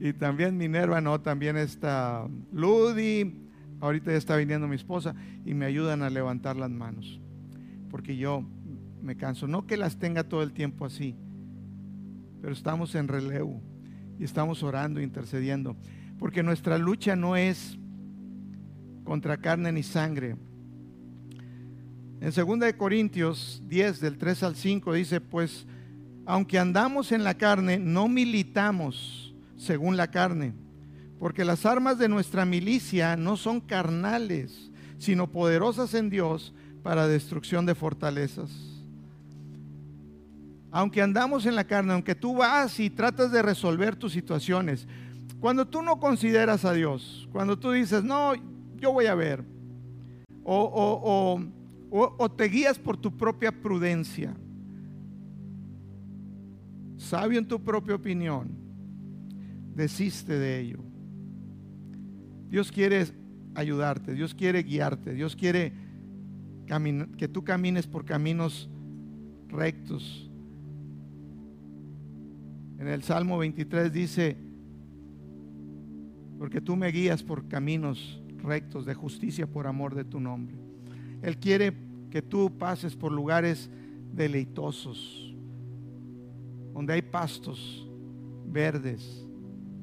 y 0.00 0.12
también 0.12 0.56
Minerva, 0.56 1.00
no, 1.00 1.20
también 1.20 1.56
está 1.56 2.26
Ludi, 2.52 3.48
Ahorita 3.80 4.10
ya 4.10 4.16
está 4.16 4.36
viniendo 4.36 4.66
mi 4.66 4.76
esposa 4.76 5.14
y 5.44 5.54
me 5.54 5.64
ayudan 5.64 6.02
a 6.02 6.10
levantar 6.10 6.56
las 6.56 6.70
manos. 6.70 7.20
Porque 7.90 8.16
yo 8.16 8.44
me 9.02 9.16
canso. 9.16 9.46
No 9.46 9.66
que 9.66 9.76
las 9.76 9.98
tenga 9.98 10.24
todo 10.24 10.42
el 10.42 10.52
tiempo 10.52 10.84
así, 10.84 11.14
pero 12.40 12.52
estamos 12.52 12.94
en 12.94 13.08
relevo 13.08 13.60
y 14.18 14.24
estamos 14.24 14.62
orando, 14.62 15.00
intercediendo. 15.00 15.76
Porque 16.18 16.42
nuestra 16.42 16.76
lucha 16.76 17.14
no 17.14 17.36
es 17.36 17.78
contra 19.08 19.38
carne 19.38 19.72
ni 19.72 19.82
sangre. 19.82 20.36
En 22.20 22.30
2 22.30 22.72
Corintios 22.76 23.62
10, 23.66 24.00
del 24.00 24.18
3 24.18 24.42
al 24.42 24.54
5, 24.54 24.92
dice, 24.92 25.20
pues, 25.20 25.66
aunque 26.26 26.58
andamos 26.58 27.10
en 27.12 27.24
la 27.24 27.34
carne, 27.34 27.78
no 27.78 28.08
militamos 28.08 29.34
según 29.56 29.96
la 29.96 30.10
carne 30.10 30.52
porque 31.18 31.44
las 31.44 31.66
armas 31.66 31.98
de 31.98 32.08
nuestra 32.08 32.44
milicia 32.44 33.16
no 33.16 33.36
son 33.36 33.60
carnales, 33.60 34.70
sino 34.98 35.30
poderosas 35.30 35.94
en 35.94 36.10
Dios 36.10 36.54
para 36.82 37.08
destrucción 37.08 37.66
de 37.66 37.74
fortalezas. 37.74 38.50
Aunque 40.70 41.02
andamos 41.02 41.46
en 41.46 41.56
la 41.56 41.64
carne, 41.64 41.92
aunque 41.92 42.14
tú 42.14 42.36
vas 42.36 42.78
y 42.78 42.90
tratas 42.90 43.32
de 43.32 43.42
resolver 43.42 43.96
tus 43.96 44.12
situaciones, 44.12 44.86
cuando 45.40 45.66
tú 45.66 45.82
no 45.82 45.98
consideras 45.98 46.64
a 46.64 46.72
Dios, 46.72 47.28
cuando 47.32 47.58
tú 47.58 47.72
dices, 47.72 48.04
no, 48.04 48.34
yo 48.78 48.92
voy 48.92 49.06
a 49.06 49.14
ver, 49.14 49.44
o, 50.44 51.40
o 51.90 52.30
te 52.30 52.44
guías 52.44 52.78
por 52.78 52.96
tu 52.96 53.16
propia 53.16 53.52
prudencia, 53.52 54.34
sabio 56.96 57.38
en 57.38 57.46
tu 57.46 57.62
propia 57.62 57.94
opinión, 57.94 58.48
desiste 59.74 60.38
de 60.38 60.60
ello. 60.60 60.78
Dios 62.48 62.72
quiere 62.72 63.04
ayudarte, 63.54 64.14
Dios 64.14 64.34
quiere 64.34 64.62
guiarte, 64.62 65.14
Dios 65.14 65.36
quiere 65.36 65.72
que 67.16 67.28
tú 67.28 67.44
camines 67.44 67.86
por 67.86 68.04
caminos 68.04 68.68
rectos. 69.48 70.30
En 72.78 72.88
el 72.88 73.02
Salmo 73.02 73.38
23 73.38 73.92
dice, 73.92 74.36
porque 76.38 76.60
tú 76.60 76.76
me 76.76 76.88
guías 76.88 77.22
por 77.22 77.48
caminos 77.48 78.22
rectos 78.42 78.86
de 78.86 78.94
justicia 78.94 79.46
por 79.46 79.66
amor 79.66 79.94
de 79.94 80.04
tu 80.04 80.20
nombre. 80.20 80.56
Él 81.22 81.38
quiere 81.38 81.72
que 82.10 82.22
tú 82.22 82.56
pases 82.56 82.96
por 82.96 83.12
lugares 83.12 83.70
deleitosos, 84.12 85.34
donde 86.72 86.94
hay 86.94 87.02
pastos 87.02 87.88
verdes, 88.46 89.26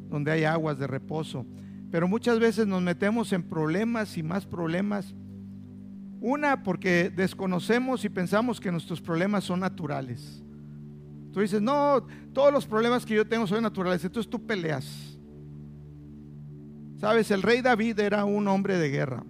donde 0.09 0.31
hay 0.31 0.43
aguas 0.43 0.77
de 0.77 0.87
reposo. 0.87 1.45
Pero 1.91 2.07
muchas 2.07 2.39
veces 2.39 2.67
nos 2.67 2.81
metemos 2.81 3.31
en 3.31 3.43
problemas 3.43 4.17
y 4.17 4.23
más 4.23 4.45
problemas. 4.45 5.13
Una, 6.19 6.63
porque 6.63 7.11
desconocemos 7.15 8.03
y 8.03 8.09
pensamos 8.09 8.59
que 8.59 8.71
nuestros 8.71 9.01
problemas 9.01 9.43
son 9.43 9.59
naturales. 9.59 10.43
Tú 11.31 11.41
dices, 11.41 11.61
no, 11.61 12.05
todos 12.33 12.51
los 12.51 12.65
problemas 12.65 13.05
que 13.05 13.13
yo 13.13 13.27
tengo 13.27 13.45
son 13.45 13.61
naturales. 13.61 14.03
Entonces 14.03 14.29
tú 14.29 14.43
peleas. 14.45 15.14
Sabes, 17.05 17.29
el 17.29 17.43
rey 17.43 17.61
David 17.61 17.99
era 17.99 18.25
un 18.25 18.47
hombre 18.47 18.79
de 18.79 18.89
guerra. 18.89 19.23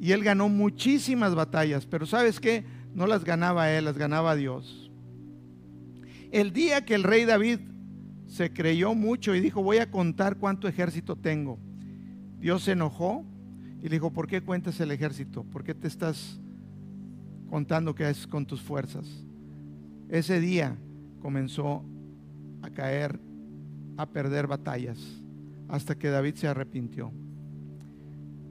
Y 0.00 0.12
él 0.12 0.24
ganó 0.24 0.48
muchísimas 0.48 1.34
batallas. 1.34 1.84
Pero 1.84 2.06
sabes 2.06 2.40
qué? 2.40 2.64
No 2.94 3.06
las 3.06 3.24
ganaba 3.24 3.70
él, 3.70 3.84
las 3.84 3.98
ganaba 3.98 4.34
Dios. 4.34 4.90
El 6.32 6.54
día 6.54 6.86
que 6.86 6.94
el 6.94 7.02
rey 7.02 7.26
David 7.26 7.58
se 8.26 8.54
creyó 8.54 8.94
mucho 8.94 9.34
y 9.34 9.40
dijo, 9.40 9.62
voy 9.62 9.76
a 9.76 9.90
contar 9.90 10.38
cuánto 10.38 10.66
ejército 10.66 11.14
tengo. 11.14 11.58
Dios 12.38 12.62
se 12.62 12.72
enojó 12.72 13.26
y 13.82 13.90
le 13.90 13.96
dijo, 13.96 14.10
¿por 14.10 14.26
qué 14.26 14.40
cuentas 14.40 14.80
el 14.80 14.90
ejército? 14.92 15.44
¿Por 15.44 15.62
qué 15.62 15.74
te 15.74 15.88
estás 15.88 16.40
contando 17.50 17.94
que 17.94 18.08
es 18.08 18.26
con 18.26 18.46
tus 18.46 18.62
fuerzas? 18.62 19.06
Ese 20.08 20.40
día 20.40 20.74
comenzó 21.20 21.84
a 22.62 22.70
caer, 22.70 23.20
a 23.98 24.06
perder 24.06 24.46
batallas, 24.46 25.22
hasta 25.68 25.96
que 25.96 26.08
David 26.08 26.34
se 26.34 26.48
arrepintió. 26.48 27.12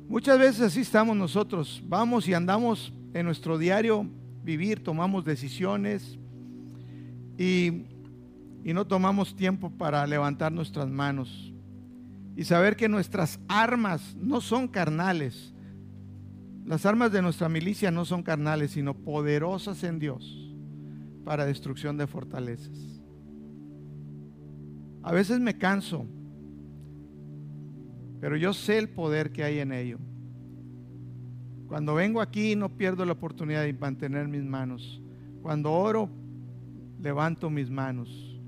Muchas 0.08 0.38
veces 0.38 0.62
así 0.62 0.82
estamos 0.82 1.16
nosotros, 1.16 1.84
vamos 1.88 2.28
y 2.28 2.34
andamos 2.34 2.94
en 3.14 3.26
nuestro 3.26 3.58
diario 3.58 4.08
vivir, 4.44 4.84
tomamos 4.84 5.26
decisiones 5.26 6.20
y 7.38 7.86
y 8.66 8.74
no 8.74 8.88
tomamos 8.88 9.36
tiempo 9.36 9.70
para 9.70 10.08
levantar 10.08 10.52
nuestras 10.52 10.90
manos 10.90 11.54
y 12.36 12.46
saber 12.46 12.76
que 12.76 12.90
nuestras 12.90 13.40
armas 13.48 14.16
no 14.20 14.42
son 14.42 14.68
carnales. 14.68 15.54
Las 16.66 16.88
armas 16.88 17.12
de 17.12 17.22
nuestra 17.22 17.48
milicia 17.48 17.92
no 17.92 18.06
son 18.06 18.24
carnales, 18.24 18.72
sino 18.72 18.96
poderosas 18.96 19.84
en 19.84 20.00
Dios 20.00 20.52
para 21.24 21.46
destrucción 21.46 21.96
de 21.96 22.08
fortalezas. 22.08 22.76
A 25.04 25.12
veces 25.12 25.40
me 25.40 25.60
canso, 25.60 26.08
pero 28.20 28.38
yo 28.38 28.54
sé 28.54 28.78
el 28.78 28.90
poder 28.90 29.32
que 29.32 29.44
hay 29.44 29.60
en 29.60 29.72
ello. 29.72 30.00
Cuando 31.68 31.96
vengo 31.96 32.22
aquí 32.22 32.56
no 32.56 32.70
pierdo 32.70 33.06
la 33.06 33.14
oportunidad 33.14 33.64
de 33.64 33.74
mantener 33.74 34.28
mis 34.28 34.44
manos. 34.44 35.02
Cuando 35.42 35.72
oro, 35.72 36.10
levanto 37.00 37.50
mis 37.50 37.70
manos. 37.70 38.40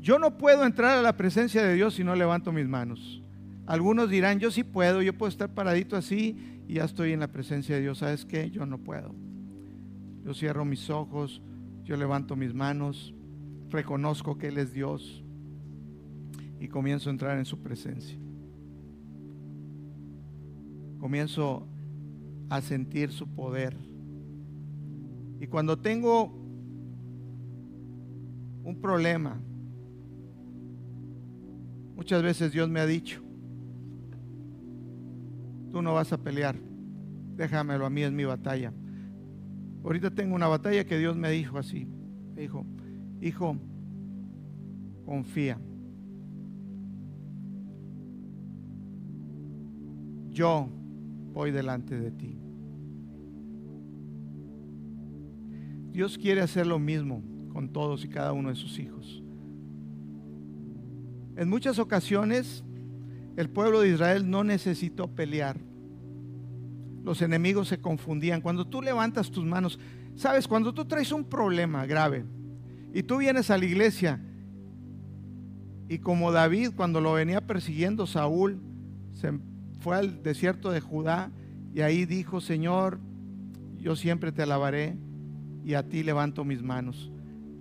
Yo 0.00 0.18
no 0.18 0.38
puedo 0.38 0.64
entrar 0.64 0.98
a 0.98 1.02
la 1.02 1.16
presencia 1.16 1.62
de 1.62 1.74
Dios 1.74 1.94
si 1.94 2.04
no 2.04 2.14
levanto 2.14 2.52
mis 2.52 2.66
manos. 2.66 3.22
Algunos 3.66 4.08
dirán, 4.08 4.40
yo 4.40 4.50
sí 4.50 4.64
puedo, 4.64 5.02
yo 5.02 5.16
puedo 5.16 5.28
estar 5.28 5.52
paradito 5.52 5.96
así 5.96 6.62
y 6.66 6.74
ya 6.74 6.84
estoy 6.84 7.12
en 7.12 7.20
la 7.20 7.28
presencia 7.28 7.76
de 7.76 7.82
Dios. 7.82 7.98
¿Sabes 7.98 8.24
qué? 8.24 8.50
Yo 8.50 8.66
no 8.66 8.78
puedo. 8.78 9.14
Yo 10.24 10.34
cierro 10.34 10.64
mis 10.64 10.90
ojos, 10.90 11.42
yo 11.84 11.96
levanto 11.96 12.36
mis 12.36 12.54
manos, 12.54 13.14
reconozco 13.68 14.38
que 14.38 14.48
Él 14.48 14.58
es 14.58 14.72
Dios 14.72 15.22
y 16.58 16.68
comienzo 16.68 17.10
a 17.10 17.12
entrar 17.12 17.38
en 17.38 17.44
su 17.44 17.58
presencia. 17.58 18.18
Comienzo 21.00 21.66
a 22.48 22.60
sentir 22.60 23.10
su 23.10 23.26
poder. 23.26 23.76
Y 25.40 25.46
cuando 25.46 25.78
tengo 25.78 26.32
un 28.62 28.78
problema, 28.80 29.40
Muchas 32.00 32.22
veces 32.22 32.50
Dios 32.50 32.66
me 32.70 32.80
ha 32.80 32.86
dicho, 32.86 33.20
tú 35.70 35.82
no 35.82 35.92
vas 35.92 36.10
a 36.14 36.16
pelear, 36.16 36.56
déjamelo 37.36 37.84
a 37.84 37.90
mí, 37.90 38.00
es 38.02 38.10
mi 38.10 38.24
batalla. 38.24 38.72
Ahorita 39.84 40.10
tengo 40.10 40.34
una 40.34 40.48
batalla 40.48 40.86
que 40.86 40.96
Dios 40.96 41.14
me 41.14 41.30
dijo 41.30 41.58
así. 41.58 41.86
Me 42.34 42.40
dijo, 42.40 42.64
hijo, 43.20 43.54
confía. 45.04 45.60
Yo 50.30 50.70
voy 51.32 51.50
delante 51.50 51.98
de 51.98 52.10
ti. 52.10 52.38
Dios 55.92 56.16
quiere 56.18 56.40
hacer 56.40 56.66
lo 56.66 56.78
mismo 56.78 57.22
con 57.52 57.68
todos 57.68 58.04
y 58.04 58.08
cada 58.08 58.32
uno 58.32 58.48
de 58.48 58.54
sus 58.54 58.78
hijos. 58.78 59.22
En 61.36 61.48
muchas 61.48 61.78
ocasiones 61.78 62.64
el 63.36 63.48
pueblo 63.48 63.80
de 63.80 63.90
Israel 63.90 64.28
no 64.28 64.44
necesitó 64.44 65.08
pelear. 65.08 65.58
Los 67.02 67.22
enemigos 67.22 67.68
se 67.68 67.80
confundían. 67.80 68.40
Cuando 68.40 68.66
tú 68.66 68.82
levantas 68.82 69.30
tus 69.30 69.44
manos, 69.44 69.78
sabes, 70.14 70.46
cuando 70.46 70.74
tú 70.74 70.84
traes 70.84 71.12
un 71.12 71.24
problema 71.24 71.86
grave 71.86 72.24
y 72.92 73.02
tú 73.02 73.18
vienes 73.18 73.50
a 73.50 73.58
la 73.58 73.64
iglesia 73.64 74.20
y 75.88 75.98
como 75.98 76.30
David 76.30 76.70
cuando 76.76 77.00
lo 77.00 77.14
venía 77.14 77.46
persiguiendo 77.46 78.06
Saúl, 78.06 78.60
se 79.12 79.32
fue 79.80 79.96
al 79.96 80.22
desierto 80.22 80.70
de 80.70 80.80
Judá 80.80 81.30
y 81.74 81.80
ahí 81.80 82.04
dijo, 82.04 82.40
Señor, 82.40 83.00
yo 83.78 83.96
siempre 83.96 84.32
te 84.32 84.42
alabaré 84.42 84.96
y 85.64 85.74
a 85.74 85.88
ti 85.88 86.02
levanto 86.02 86.44
mis 86.44 86.62
manos. 86.62 87.10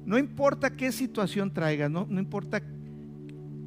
No 0.05 0.17
importa 0.17 0.75
qué 0.75 0.91
situación 0.91 1.53
traigas, 1.53 1.89
no, 1.89 2.05
no 2.09 2.19
importa 2.19 2.61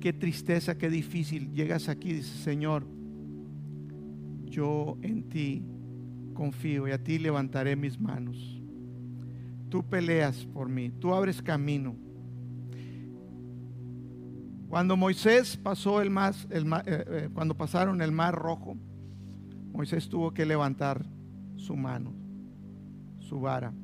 qué 0.01 0.13
tristeza, 0.13 0.77
qué 0.77 0.91
difícil, 0.91 1.53
llegas 1.53 1.89
aquí 1.89 2.11
y 2.11 2.15
dices, 2.15 2.41
Señor, 2.41 2.87
yo 4.47 4.99
en 5.03 5.29
ti 5.29 5.65
confío 6.35 6.89
y 6.89 6.91
a 6.91 7.03
ti 7.03 7.19
levantaré 7.19 7.77
mis 7.77 7.99
manos. 7.99 8.61
Tú 9.69 9.85
peleas 9.85 10.45
por 10.47 10.69
mí, 10.69 10.91
tú 10.91 11.15
abres 11.15 11.41
camino. 11.41 11.97
Cuando 14.73 14.97
Moisés 14.97 15.59
pasó 15.59 16.01
el 16.01 16.09
mar, 16.09 16.35
eh, 16.49 16.65
eh, 16.87 17.29
cuando 17.35 17.55
pasaron 17.55 18.01
el 18.01 18.11
mar 18.11 18.35
rojo, 18.35 18.75
Moisés 19.71 20.09
tuvo 20.09 20.33
que 20.33 20.47
levantar 20.47 21.05
su 21.57 21.77
mano, 21.77 22.15
su 23.19 23.39
vara. 23.39 23.75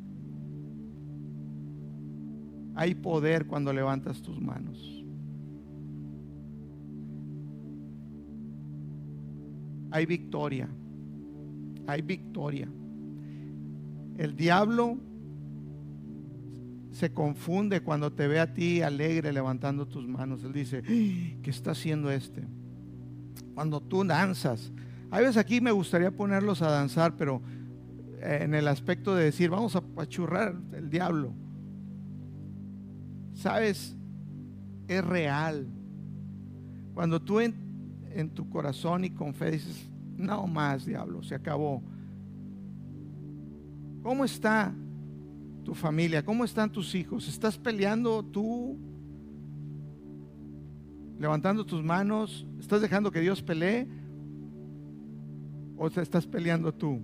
Hay 2.74 2.94
poder 2.94 3.46
cuando 3.46 3.70
levantas 3.70 4.22
tus 4.22 4.40
manos. 4.40 5.04
hay 9.90 10.06
victoria. 10.06 10.70
Hay 11.86 12.00
victoria. 12.00 12.66
El 14.16 14.34
diablo 14.36 14.96
se 16.98 17.12
confunde 17.12 17.80
cuando 17.80 18.12
te 18.12 18.26
ve 18.26 18.40
a 18.40 18.52
ti 18.52 18.82
alegre 18.82 19.32
levantando 19.32 19.86
tus 19.86 20.06
manos. 20.08 20.42
Él 20.42 20.52
dice, 20.52 20.82
¿qué 20.82 21.50
está 21.50 21.70
haciendo 21.70 22.10
este? 22.10 22.42
Cuando 23.54 23.80
tú 23.80 24.04
danzas. 24.04 24.72
A 25.10 25.20
veces 25.20 25.36
aquí 25.36 25.60
me 25.60 25.70
gustaría 25.70 26.10
ponerlos 26.10 26.60
a 26.60 26.70
danzar, 26.70 27.16
pero 27.16 27.40
eh, 28.20 28.40
en 28.42 28.52
el 28.52 28.66
aspecto 28.66 29.14
de 29.14 29.24
decir, 29.24 29.48
vamos 29.48 29.76
a 29.76 29.80
pachurrar 29.80 30.56
el 30.72 30.90
diablo. 30.90 31.32
¿Sabes? 33.32 33.96
Es 34.88 35.04
real. 35.04 35.68
Cuando 36.94 37.22
tú 37.22 37.38
en 37.38 38.30
tu 38.34 38.50
corazón 38.50 39.04
y 39.04 39.10
con 39.10 39.34
fe 39.34 39.52
dices, 39.52 39.88
no 40.16 40.48
más, 40.48 40.84
diablo, 40.84 41.22
se 41.22 41.36
acabó. 41.36 41.80
¿Cómo 44.02 44.24
está 44.24 44.74
tu 45.68 45.74
familia? 45.74 46.24
¿Cómo 46.24 46.46
están 46.46 46.72
tus 46.72 46.94
hijos? 46.94 47.28
¿Estás 47.28 47.58
peleando 47.58 48.24
tú? 48.24 48.78
¿Levantando 51.18 51.66
tus 51.66 51.84
manos? 51.84 52.46
¿Estás 52.58 52.80
dejando 52.80 53.10
que 53.10 53.20
Dios 53.20 53.42
pelee? 53.42 53.86
¿O 55.76 55.88
estás 55.88 56.26
peleando 56.26 56.72
tú? 56.72 57.02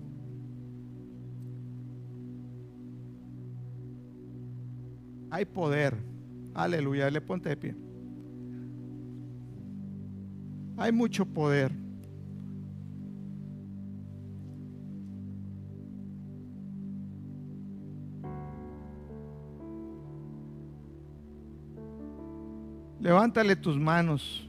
Hay 5.29 5.45
poder. 5.45 5.99
Aleluya. 6.55 7.11
Le 7.11 7.21
ponte 7.21 7.51
de 7.51 7.57
pie. 7.59 7.77
Hay 10.79 10.91
mucho 10.91 11.27
poder. 11.27 11.84
Levántale 23.05 23.55
tus 23.55 23.79
manos. 23.79 24.49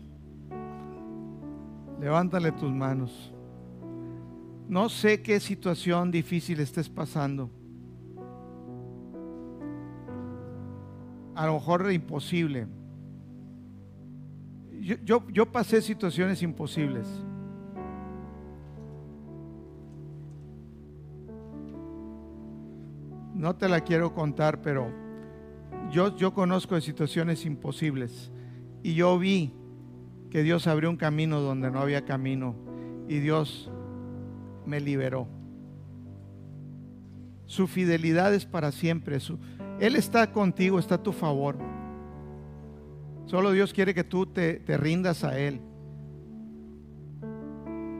Levántale 2.00 2.52
tus 2.52 2.72
manos. 2.72 3.32
No 4.68 4.90
sé 4.90 5.22
qué 5.22 5.40
situación 5.40 6.10
difícil 6.10 6.60
estés 6.60 6.90
pasando. 6.90 7.52
A 11.36 11.46
lo 11.46 11.54
mejor 11.54 11.92
imposible 11.92 12.68
yo, 15.04 15.52
pasé 15.52 15.82
situaciones 15.82 16.42
imposibles. 16.44 17.08
No 23.34 23.56
te 23.56 23.68
la 23.68 23.82
quiero 23.82 24.14
contar, 24.14 24.62
pero 24.62 24.92
yo, 25.92 26.16
yo 26.16 26.34
conozco 26.34 26.76
de 26.76 26.82
situaciones 26.82 27.46
imposibles. 27.46 28.32
Y 28.86 28.94
yo 28.94 29.18
vi 29.18 29.52
que 30.30 30.44
Dios 30.44 30.68
abrió 30.68 30.92
un 30.92 30.96
camino 30.96 31.42
donde 31.42 31.72
no 31.72 31.80
había 31.80 32.06
camino. 32.06 32.54
Y 33.10 33.18
Dios 33.18 33.72
me 34.64 34.80
liberó. 34.80 35.28
Su 37.48 37.66
fidelidad 37.66 38.32
es 38.36 38.46
para 38.46 38.72
siempre. 38.72 39.18
él 39.80 39.96
está 39.96 40.32
contigo, 40.32 40.78
está 40.78 40.96
a 40.96 41.02
tu 41.02 41.14
favor. 41.14 41.58
Solo 43.26 43.54
Dios 43.54 43.74
quiere 43.74 43.96
que 43.96 44.04
tú 44.04 44.28
te, 44.28 44.62
rindas 44.68 45.24
a 45.24 45.36
Él. 45.40 45.62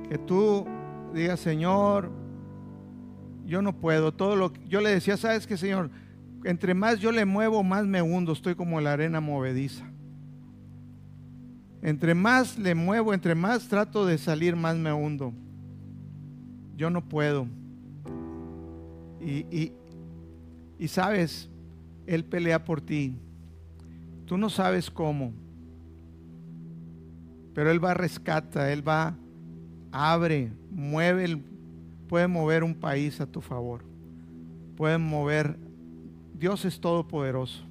Que 0.08 0.20
tú 0.20 0.68
digas, 1.16 1.40
Señor, 1.40 2.12
yo 3.44 3.64
no 3.64 3.76
puedo. 3.76 4.14
Todo 4.14 4.36
lo 4.36 4.54
yo 4.68 4.82
le 4.82 4.92
decía, 4.92 5.18
¿sabes 5.18 5.48
qué, 5.48 5.58
Señor? 5.58 5.90
Entre 6.44 6.76
más 6.76 7.00
yo 7.00 7.12
le 7.12 7.26
muevo, 7.26 7.64
más 7.64 7.88
me 7.88 8.04
hundo. 8.04 8.34
Estoy 8.34 8.54
como 8.54 8.80
la 8.82 8.94
arena 8.94 9.20
movediza. 9.20 9.95
Entre 11.82 12.16
más 12.16 12.58
le 12.58 12.76
muevo, 12.76 13.14
entre 13.14 13.36
más 13.36 13.68
trato 13.68 14.06
de 14.06 14.18
salir, 14.18 14.56
más 14.56 14.76
me 14.76 14.92
hundo. 14.92 15.34
Yo 16.76 16.90
no 16.90 17.08
puedo. 17.08 17.48
Y, 19.22 19.72
y 20.78 20.88
sabes, 20.88 21.50
Él 22.06 22.26
pelea 22.26 22.64
por 22.64 22.82
ti. 22.82 23.16
Tú 24.26 24.38
no 24.38 24.50
sabes 24.50 24.90
cómo, 24.90 25.34
pero 27.54 27.72
Él 27.72 27.84
va 27.84 27.92
a 27.92 27.94
rescata, 27.94 28.72
Él 28.72 28.88
va, 28.88 29.16
abre, 29.92 30.52
mueve, 30.72 31.42
puede 32.08 32.28
mover 32.28 32.64
un 32.64 32.74
país 32.74 33.22
a 33.22 33.26
tu 33.26 33.40
favor. 33.40 33.84
Puede 34.76 34.98
mover, 34.98 35.58
Dios 36.38 36.66
es 36.66 36.80
todopoderoso. 36.80 37.64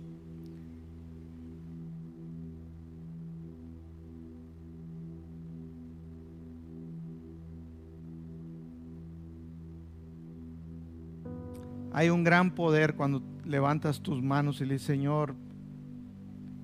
Hay 11.95 12.11
un 12.11 12.25
gran 12.25 12.51
poder 12.57 12.97
cuando 12.97 13.23
levantas 13.45 14.01
tus 14.01 14.21
manos 14.21 14.61
y 14.61 14.65
le 14.65 14.75
dices, 14.75 14.89
Señor, 14.89 15.37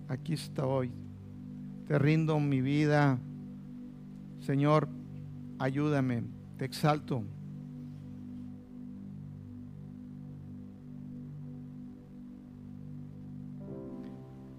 aquí 0.09 0.33
estoy. 0.33 0.91
Te 1.87 2.01
rindo 2.01 2.41
mi 2.41 2.61
vida. 2.61 3.17
Señor, 4.41 4.89
ayúdame. 5.61 6.25
Te 6.57 6.65
exalto. 6.65 7.23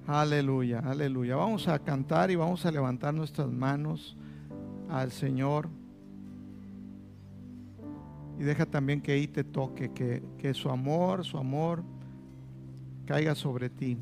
Aleluya, 0.07 0.79
aleluya. 0.79 1.35
Vamos 1.35 1.67
a 1.67 1.79
cantar 1.79 2.31
y 2.31 2.37
vamos 2.37 2.65
a 2.65 2.71
levantar 2.71 3.13
nuestras 3.13 3.51
manos 3.51 4.15
al 4.89 5.11
Señor. 5.11 5.67
Y 8.39 8.43
deja 8.43 8.65
también 8.65 9.01
que 9.01 9.11
ahí 9.11 9.27
te 9.27 9.43
toque, 9.43 9.91
que, 9.91 10.23
que 10.37 10.53
su 10.53 10.69
amor, 10.69 11.23
su 11.25 11.37
amor 11.37 11.83
caiga 13.05 13.35
sobre 13.35 13.69
ti 13.69 13.97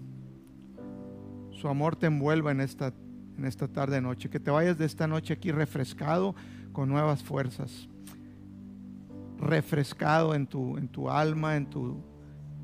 su 1.59 1.67
amor 1.67 1.97
te 1.97 2.07
envuelva 2.07 2.51
en 2.51 2.61
esta, 2.61 2.93
en 3.37 3.43
esta 3.43 3.67
tarde 3.67 3.99
noche, 3.99 4.29
que 4.29 4.39
te 4.39 4.49
vayas 4.49 4.77
de 4.77 4.85
esta 4.85 5.07
noche 5.07 5.33
aquí 5.33 5.51
refrescado 5.51 6.33
con 6.71 6.87
nuevas 6.87 7.21
fuerzas. 7.21 7.89
refrescado 9.37 10.35
en 10.35 10.47
tu, 10.47 10.77
en 10.77 10.87
tu 10.89 11.09
alma, 11.09 11.55
en 11.55 11.69
tu, 11.69 12.01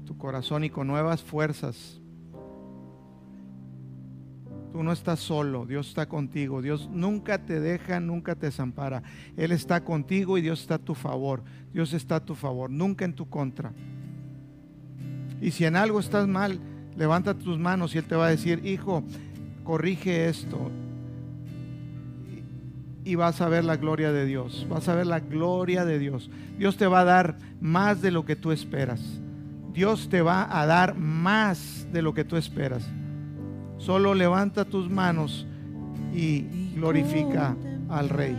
tu 0.05 0.17
corazón 0.17 0.63
y 0.63 0.69
con 0.69 0.87
nuevas 0.87 1.23
fuerzas. 1.23 2.01
Tú 4.75 4.83
no 4.83 4.91
estás 4.91 5.21
solo, 5.21 5.65
Dios 5.65 5.87
está 5.87 6.09
contigo. 6.09 6.61
Dios 6.61 6.89
nunca 6.91 7.37
te 7.37 7.61
deja, 7.61 8.01
nunca 8.01 8.35
te 8.35 8.47
desampara. 8.47 9.03
Él 9.37 9.53
está 9.53 9.85
contigo 9.85 10.37
y 10.37 10.41
Dios 10.41 10.59
está 10.59 10.75
a 10.75 10.79
tu 10.79 10.95
favor. 10.95 11.43
Dios 11.71 11.93
está 11.93 12.17
a 12.17 12.25
tu 12.25 12.35
favor, 12.35 12.69
nunca 12.69 13.05
en 13.05 13.13
tu 13.13 13.29
contra. 13.29 13.71
Y 15.39 15.51
si 15.51 15.63
en 15.63 15.77
algo 15.77 16.01
estás 16.01 16.27
mal, 16.27 16.59
levanta 16.97 17.35
tus 17.35 17.57
manos 17.57 17.95
y 17.95 17.99
Él 17.99 18.03
te 18.03 18.17
va 18.17 18.27
a 18.27 18.31
decir, 18.31 18.65
hijo, 18.65 19.05
corrige 19.63 20.27
esto. 20.27 20.69
Y 23.05 23.15
vas 23.15 23.39
a 23.39 23.47
ver 23.47 23.63
la 23.63 23.77
gloria 23.77 24.11
de 24.11 24.25
Dios. 24.25 24.67
Vas 24.69 24.89
a 24.89 24.95
ver 24.95 25.07
la 25.07 25.21
gloria 25.21 25.85
de 25.85 25.99
Dios. 25.99 26.29
Dios 26.57 26.75
te 26.75 26.87
va 26.87 26.99
a 26.99 27.05
dar 27.05 27.37
más 27.61 28.01
de 28.01 28.11
lo 28.11 28.25
que 28.25 28.35
tú 28.35 28.51
esperas. 28.51 29.21
Dios 29.71 30.09
te 30.09 30.21
va 30.21 30.59
a 30.59 30.65
dar 30.65 30.97
más 30.97 31.87
de 31.93 32.01
lo 32.01 32.13
que 32.13 32.25
tú 32.25 32.35
esperas. 32.35 32.85
Solo 33.77 34.13
levanta 34.13 34.65
tus 34.65 34.89
manos 34.89 35.45
y 36.13 36.71
glorifica 36.75 37.55
al 37.89 38.09
Rey. 38.09 38.35